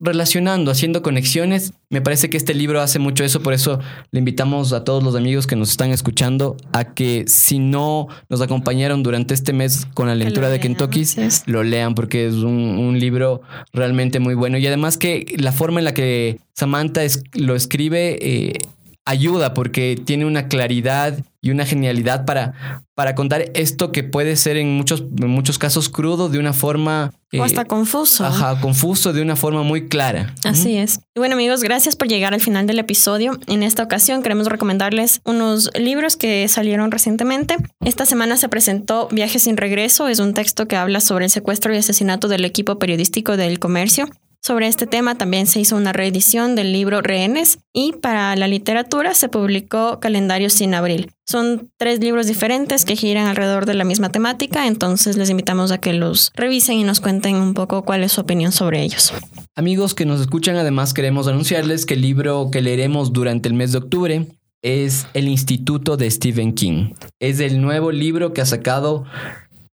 relacionando, 0.00 0.70
haciendo 0.70 1.02
conexiones. 1.02 1.74
Me 1.90 2.00
parece 2.00 2.30
que 2.30 2.38
este 2.38 2.54
libro 2.54 2.80
hace 2.80 2.98
mucho 2.98 3.24
eso, 3.24 3.42
por 3.42 3.52
eso 3.52 3.78
le 4.10 4.18
invitamos 4.18 4.72
a 4.72 4.84
todos 4.84 5.04
los 5.04 5.14
amigos 5.14 5.46
que 5.46 5.54
nos 5.54 5.70
están 5.70 5.90
escuchando 5.90 6.56
a 6.72 6.94
que 6.94 7.24
si 7.28 7.58
no 7.58 8.08
nos 8.30 8.40
acompañaron 8.40 9.02
durante 9.02 9.34
este 9.34 9.52
mes 9.52 9.86
con 9.92 10.08
la 10.08 10.14
lectura 10.14 10.48
de 10.48 10.60
Kentucky, 10.60 11.04
lo 11.44 11.62
lean 11.62 11.94
porque 11.94 12.26
es 12.26 12.34
un, 12.36 12.96
libro 12.96 13.42
realmente 13.74 14.18
muy 14.18 14.34
bueno. 14.34 14.56
Y 14.56 14.66
además 14.66 14.96
que 14.96 15.26
la 15.36 15.52
forma 15.52 15.80
en 15.80 15.84
la 15.84 15.92
que 15.92 16.38
Samantha 16.54 17.02
lo 17.34 17.54
escribe 17.54 18.16
eh, 18.22 18.58
ayuda 19.06 19.54
porque 19.54 19.98
tiene 20.04 20.26
una 20.26 20.48
claridad 20.48 21.18
y 21.40 21.50
una 21.50 21.64
genialidad 21.64 22.24
para, 22.24 22.82
para 22.96 23.14
contar 23.14 23.50
esto 23.54 23.92
que 23.92 24.02
puede 24.02 24.34
ser 24.34 24.56
en 24.56 24.76
muchos, 24.76 25.02
en 25.02 25.28
muchos 25.28 25.58
casos 25.58 25.88
crudo 25.88 26.28
de 26.28 26.40
una 26.40 26.52
forma... 26.52 27.12
o 27.38 27.44
hasta 27.44 27.62
eh, 27.62 27.66
confuso. 27.66 28.26
Ajá, 28.26 28.60
confuso 28.60 29.12
de 29.12 29.22
una 29.22 29.36
forma 29.36 29.62
muy 29.62 29.86
clara. 29.88 30.34
Así 30.42 30.76
es. 30.76 30.98
Y 31.14 31.20
bueno 31.20 31.36
amigos, 31.36 31.62
gracias 31.62 31.94
por 31.94 32.08
llegar 32.08 32.34
al 32.34 32.40
final 32.40 32.66
del 32.66 32.80
episodio. 32.80 33.38
En 33.46 33.62
esta 33.62 33.84
ocasión 33.84 34.22
queremos 34.22 34.48
recomendarles 34.48 35.20
unos 35.24 35.70
libros 35.78 36.16
que 36.16 36.48
salieron 36.48 36.90
recientemente. 36.90 37.56
Esta 37.84 38.06
semana 38.06 38.36
se 38.36 38.48
presentó 38.48 39.06
Viaje 39.12 39.38
sin 39.38 39.56
regreso. 39.56 40.08
Es 40.08 40.18
un 40.18 40.34
texto 40.34 40.66
que 40.66 40.74
habla 40.74 41.00
sobre 41.00 41.26
el 41.26 41.30
secuestro 41.30 41.72
y 41.72 41.78
asesinato 41.78 42.26
del 42.26 42.44
equipo 42.44 42.80
periodístico 42.80 43.36
del 43.36 43.60
comercio. 43.60 44.08
Sobre 44.46 44.68
este 44.68 44.86
tema 44.86 45.18
también 45.18 45.48
se 45.48 45.58
hizo 45.58 45.74
una 45.74 45.92
reedición 45.92 46.54
del 46.54 46.72
libro 46.72 47.02
Rehenes 47.02 47.58
y 47.72 47.94
para 47.94 48.36
la 48.36 48.46
literatura 48.46 49.12
se 49.12 49.28
publicó 49.28 49.98
Calendario 49.98 50.50
sin 50.50 50.72
Abril. 50.72 51.10
Son 51.26 51.68
tres 51.78 51.98
libros 51.98 52.28
diferentes 52.28 52.84
que 52.84 52.94
giran 52.94 53.26
alrededor 53.26 53.66
de 53.66 53.74
la 53.74 53.82
misma 53.82 54.10
temática, 54.10 54.68
entonces 54.68 55.16
les 55.16 55.30
invitamos 55.30 55.72
a 55.72 55.78
que 55.78 55.94
los 55.94 56.30
revisen 56.36 56.76
y 56.76 56.84
nos 56.84 57.00
cuenten 57.00 57.34
un 57.34 57.54
poco 57.54 57.84
cuál 57.84 58.04
es 58.04 58.12
su 58.12 58.20
opinión 58.20 58.52
sobre 58.52 58.84
ellos. 58.84 59.12
Amigos 59.56 59.94
que 59.94 60.06
nos 60.06 60.20
escuchan, 60.20 60.54
además 60.54 60.94
queremos 60.94 61.26
anunciarles 61.26 61.84
que 61.84 61.94
el 61.94 62.02
libro 62.02 62.48
que 62.52 62.62
leeremos 62.62 63.12
durante 63.12 63.48
el 63.48 63.54
mes 63.56 63.72
de 63.72 63.78
octubre 63.78 64.28
es 64.62 65.08
El 65.12 65.26
Instituto 65.26 65.96
de 65.96 66.08
Stephen 66.08 66.54
King. 66.54 66.92
Es 67.18 67.40
el 67.40 67.60
nuevo 67.60 67.90
libro 67.90 68.32
que 68.32 68.42
ha 68.42 68.46
sacado 68.46 69.06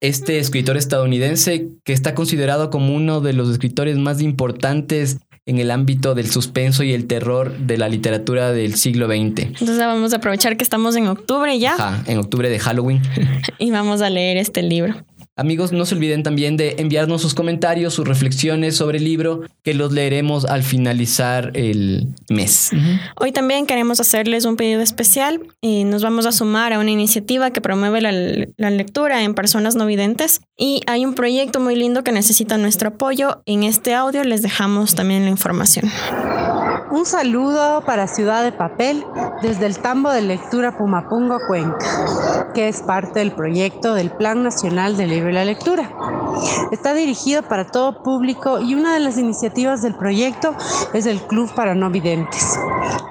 este 0.02 0.40
escritor 0.40 0.78
estadounidense 0.78 1.70
que 1.84 1.94
está 1.94 2.16
considerado 2.16 2.70
como 2.70 2.96
uno 2.96 3.22
de 3.22 3.34
los 3.34 3.50
escritores 3.50 3.98
más 3.98 4.22
importantes 4.22 5.20
en 5.46 5.58
el 5.58 5.72
ámbito 5.72 6.14
del 6.14 6.30
suspenso 6.30 6.84
y 6.84 6.94
el 6.94 7.08
terror 7.08 7.58
de 7.58 7.78
la 7.78 7.90
literatura 7.90 8.52
del 8.52 8.76
siglo 8.76 9.08
XX. 9.08 9.48
Entonces 9.48 9.80
vamos 9.80 10.14
a 10.14 10.18
aprovechar 10.18 10.58
que 10.58 10.64
estamos 10.64 10.96
en 10.96 11.08
octubre 11.08 11.58
ya. 11.58 11.74
Ajá, 11.74 12.04
en 12.06 12.20
octubre 12.20 12.50
de 12.50 12.60
Halloween. 12.60 13.02
y 13.58 13.72
vamos 13.72 14.02
a 14.02 14.10
leer 14.10 14.38
este 14.38 14.62
libro. 14.62 14.94
Amigos, 15.39 15.71
no 15.71 15.86
se 15.86 15.95
olviden 15.95 16.21
también 16.21 16.58
de 16.58 16.75
enviarnos 16.80 17.21
sus 17.21 17.34
comentarios, 17.34 17.93
sus 17.93 18.06
reflexiones 18.06 18.75
sobre 18.75 18.97
el 18.97 19.06
libro, 19.06 19.43
que 19.63 19.73
los 19.73 19.93
leeremos 19.93 20.43
al 20.43 20.63
finalizar 20.63 21.52
el 21.54 22.10
mes. 22.30 22.71
Hoy 23.15 23.32
también 23.32 23.65
queremos 23.65 24.02
hacerles 24.02 24.43
un 24.43 24.58
pedido 24.58 24.82
especial 24.82 25.39
y 25.62 25.86
nos 25.86 26.04
vamos 26.04 26.25
a 26.25 26.34
sumar 26.34 26.73
a 26.73 26.80
una 26.80 26.91
iniciativa 26.91 27.52
que 27.52 27.62
promueve 27.62 28.02
la, 28.02 28.12
la 28.58 28.69
lectura 28.69 29.23
en 29.23 29.34
personas 29.34 29.75
no 29.75 29.86
videntes 29.86 30.41
y 30.58 30.82
hay 30.88 31.06
un 31.06 31.13
proyecto 31.13 31.62
muy 31.62 31.78
lindo 31.78 32.04
que 32.04 32.12
necesita 32.12 32.58
nuestro 32.58 32.89
apoyo. 32.89 33.41
En 33.45 33.63
este 33.63 33.93
audio 33.93 34.25
les 34.25 34.41
dejamos 34.41 34.93
también 34.93 35.23
la 35.23 35.30
información. 35.30 35.89
Un 36.91 37.06
saludo 37.06 37.82
para 37.86 38.08
Ciudad 38.08 38.43
de 38.43 38.52
Papel 38.52 39.06
desde 39.43 39.67
el 39.67 39.78
Tambo 39.78 40.10
de 40.10 40.23
Lectura 40.23 40.75
Pumapungo, 40.75 41.38
Cuenca, 41.47 42.52
que 42.56 42.67
es 42.67 42.82
parte 42.82 43.19
del 43.19 43.32
proyecto 43.32 43.93
del 43.93 44.10
Plan 44.10 44.41
Nacional 44.41 44.97
de 44.97 45.06
Libro 45.06 45.30
y 45.30 45.34
la 45.34 45.45
Lectura. 45.45 45.91
Está 46.71 46.95
dirigido 46.95 47.43
para 47.43 47.67
todo 47.67 48.02
público 48.02 48.60
y 48.60 48.73
una 48.73 48.95
de 48.95 49.02
las 49.02 49.19
iniciativas 49.19 49.84
del 49.84 49.93
proyecto 49.93 50.56
es 50.93 51.06
el 51.06 51.21
Club 51.21 51.54
para 51.54 51.75
No 51.75 51.91
Videntes. 51.91 52.58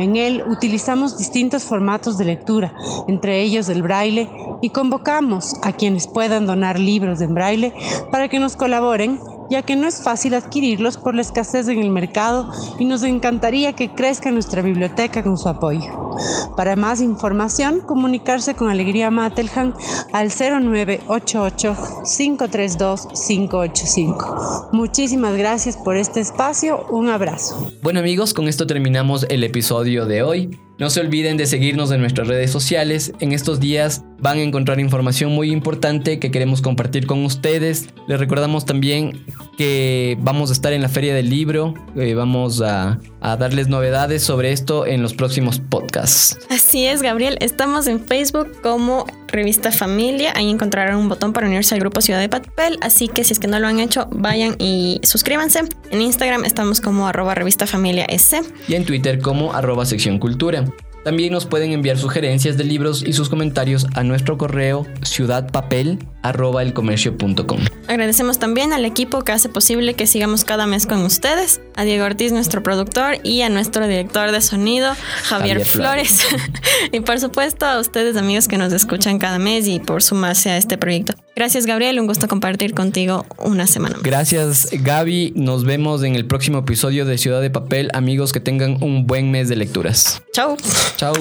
En 0.00 0.16
él 0.16 0.42
utilizamos 0.48 1.16
distintos 1.16 1.62
formatos 1.62 2.18
de 2.18 2.24
lectura, 2.24 2.74
entre 3.06 3.42
ellos 3.42 3.68
el 3.68 3.82
braille, 3.82 4.28
y 4.60 4.70
convocamos 4.70 5.54
a 5.62 5.72
quienes 5.72 6.08
puedan 6.08 6.46
donar 6.46 6.80
libros 6.80 7.20
en 7.20 7.32
braille 7.32 7.72
para 8.10 8.28
que 8.28 8.40
nos 8.40 8.56
colaboren 8.56 9.20
ya 9.50 9.62
que 9.62 9.76
no 9.76 9.86
es 9.86 10.02
fácil 10.02 10.34
adquirirlos 10.34 10.96
por 10.96 11.14
la 11.14 11.22
escasez 11.22 11.68
en 11.68 11.78
el 11.80 11.90
mercado 11.90 12.50
y 12.78 12.84
nos 12.84 13.02
encantaría 13.02 13.72
que 13.72 13.90
crezca 13.90 14.30
nuestra 14.30 14.62
biblioteca 14.62 15.22
con 15.22 15.38
su 15.38 15.48
apoyo. 15.48 16.08
Para 16.56 16.76
más 16.76 17.00
información, 17.00 17.80
comunicarse 17.80 18.54
con 18.54 18.70
Alegría 18.70 19.10
Mateljan 19.10 19.74
al 20.12 20.30
0988 20.30 21.76
532 22.04 23.08
585. 23.26 24.68
Muchísimas 24.72 25.36
gracias 25.36 25.76
por 25.76 25.96
este 25.96 26.20
espacio, 26.20 26.86
un 26.90 27.08
abrazo. 27.08 27.70
Bueno 27.82 28.00
amigos, 28.00 28.34
con 28.34 28.48
esto 28.48 28.66
terminamos 28.66 29.26
el 29.28 29.44
episodio 29.44 30.06
de 30.06 30.22
hoy. 30.22 30.67
No 30.78 30.90
se 30.90 31.00
olviden 31.00 31.36
de 31.36 31.46
seguirnos 31.46 31.90
en 31.90 32.00
nuestras 32.00 32.28
redes 32.28 32.52
sociales. 32.52 33.12
En 33.18 33.32
estos 33.32 33.58
días 33.58 34.04
van 34.20 34.38
a 34.38 34.42
encontrar 34.42 34.78
información 34.78 35.32
muy 35.32 35.50
importante 35.50 36.20
que 36.20 36.30
queremos 36.30 36.62
compartir 36.62 37.04
con 37.04 37.24
ustedes. 37.24 37.88
Les 38.06 38.20
recordamos 38.20 38.64
también 38.64 39.24
que 39.56 40.16
vamos 40.20 40.50
a 40.50 40.52
estar 40.52 40.72
en 40.72 40.80
la 40.80 40.88
Feria 40.88 41.16
del 41.16 41.30
Libro. 41.30 41.74
Eh, 41.96 42.14
vamos 42.14 42.62
a, 42.62 43.00
a, 43.20 43.36
darles 43.36 43.66
novedades 43.66 44.22
sobre 44.22 44.52
esto 44.52 44.86
en 44.86 45.02
los 45.02 45.14
próximos 45.14 45.58
podcasts. 45.58 46.38
Así 46.48 46.86
es, 46.86 47.02
Gabriel. 47.02 47.38
Estamos 47.40 47.88
en 47.88 47.98
Facebook 47.98 48.60
como 48.62 49.04
revista 49.28 49.72
familia. 49.72 50.32
Ahí 50.34 50.50
encontrarán 50.50 50.96
un 50.96 51.08
botón 51.08 51.32
para 51.32 51.46
unirse 51.46 51.74
al 51.74 51.80
grupo 51.80 52.00
Ciudad 52.00 52.20
de 52.20 52.28
Papel. 52.28 52.78
Así 52.80 53.08
que 53.08 53.24
si 53.24 53.32
es 53.32 53.38
que 53.38 53.48
no 53.48 53.58
lo 53.58 53.66
han 53.66 53.78
hecho, 53.80 54.08
vayan 54.10 54.56
y 54.58 55.00
suscríbanse. 55.02 55.60
En 55.90 56.00
Instagram 56.00 56.44
estamos 56.44 56.80
como 56.80 57.06
arroba 57.06 57.34
revista 57.34 57.66
familia 57.66 58.04
S. 58.08 58.40
Y 58.66 58.74
en 58.74 58.84
Twitter 58.84 59.20
como 59.20 59.54
arroba 59.54 59.86
sección 59.86 60.18
cultura. 60.18 60.64
También 61.04 61.32
nos 61.32 61.46
pueden 61.46 61.72
enviar 61.72 61.98
sugerencias 61.98 62.56
de 62.56 62.64
libros 62.64 63.04
y 63.06 63.12
sus 63.12 63.28
comentarios 63.28 63.86
a 63.94 64.02
nuestro 64.02 64.38
correo 64.38 64.86
ciudadpapel.elcomercio.com. 65.02 67.60
Agradecemos 67.86 68.38
también 68.38 68.72
al 68.72 68.84
equipo 68.84 69.22
que 69.22 69.32
hace 69.32 69.48
posible 69.48 69.94
que 69.94 70.06
sigamos 70.06 70.44
cada 70.44 70.66
mes 70.66 70.86
con 70.86 71.02
ustedes, 71.04 71.60
a 71.76 71.84
Diego 71.84 72.04
Ortiz, 72.04 72.32
nuestro 72.32 72.62
productor, 72.62 73.18
y 73.22 73.42
a 73.42 73.48
nuestro 73.48 73.86
director 73.86 74.32
de 74.32 74.40
sonido, 74.40 74.94
Javier, 75.24 75.58
Javier 75.58 75.66
Flores. 75.66 76.26
y 76.92 77.00
por 77.00 77.20
supuesto 77.20 77.66
a 77.66 77.80
ustedes, 77.80 78.16
amigos 78.16 78.48
que 78.48 78.58
nos 78.58 78.72
escuchan 78.72 79.18
cada 79.18 79.38
mes 79.38 79.68
y 79.68 79.80
por 79.80 80.02
sumarse 80.02 80.50
a 80.50 80.56
este 80.56 80.78
proyecto. 80.78 81.14
Gracias, 81.38 81.66
Gabriel. 81.66 82.00
Un 82.00 82.08
gusto 82.08 82.26
compartir 82.26 82.74
contigo 82.74 83.24
una 83.38 83.68
semana 83.68 83.94
más. 83.94 84.02
Gracias, 84.02 84.66
Gaby. 84.72 85.34
Nos 85.36 85.62
vemos 85.62 86.02
en 86.02 86.16
el 86.16 86.26
próximo 86.26 86.58
episodio 86.58 87.04
de 87.04 87.16
Ciudad 87.16 87.40
de 87.40 87.48
Papel. 87.48 87.90
Amigos, 87.94 88.32
que 88.32 88.40
tengan 88.40 88.82
un 88.82 89.06
buen 89.06 89.30
mes 89.30 89.48
de 89.48 89.54
lecturas. 89.54 90.20
Chao. 90.32 90.56
Chao. 90.96 91.14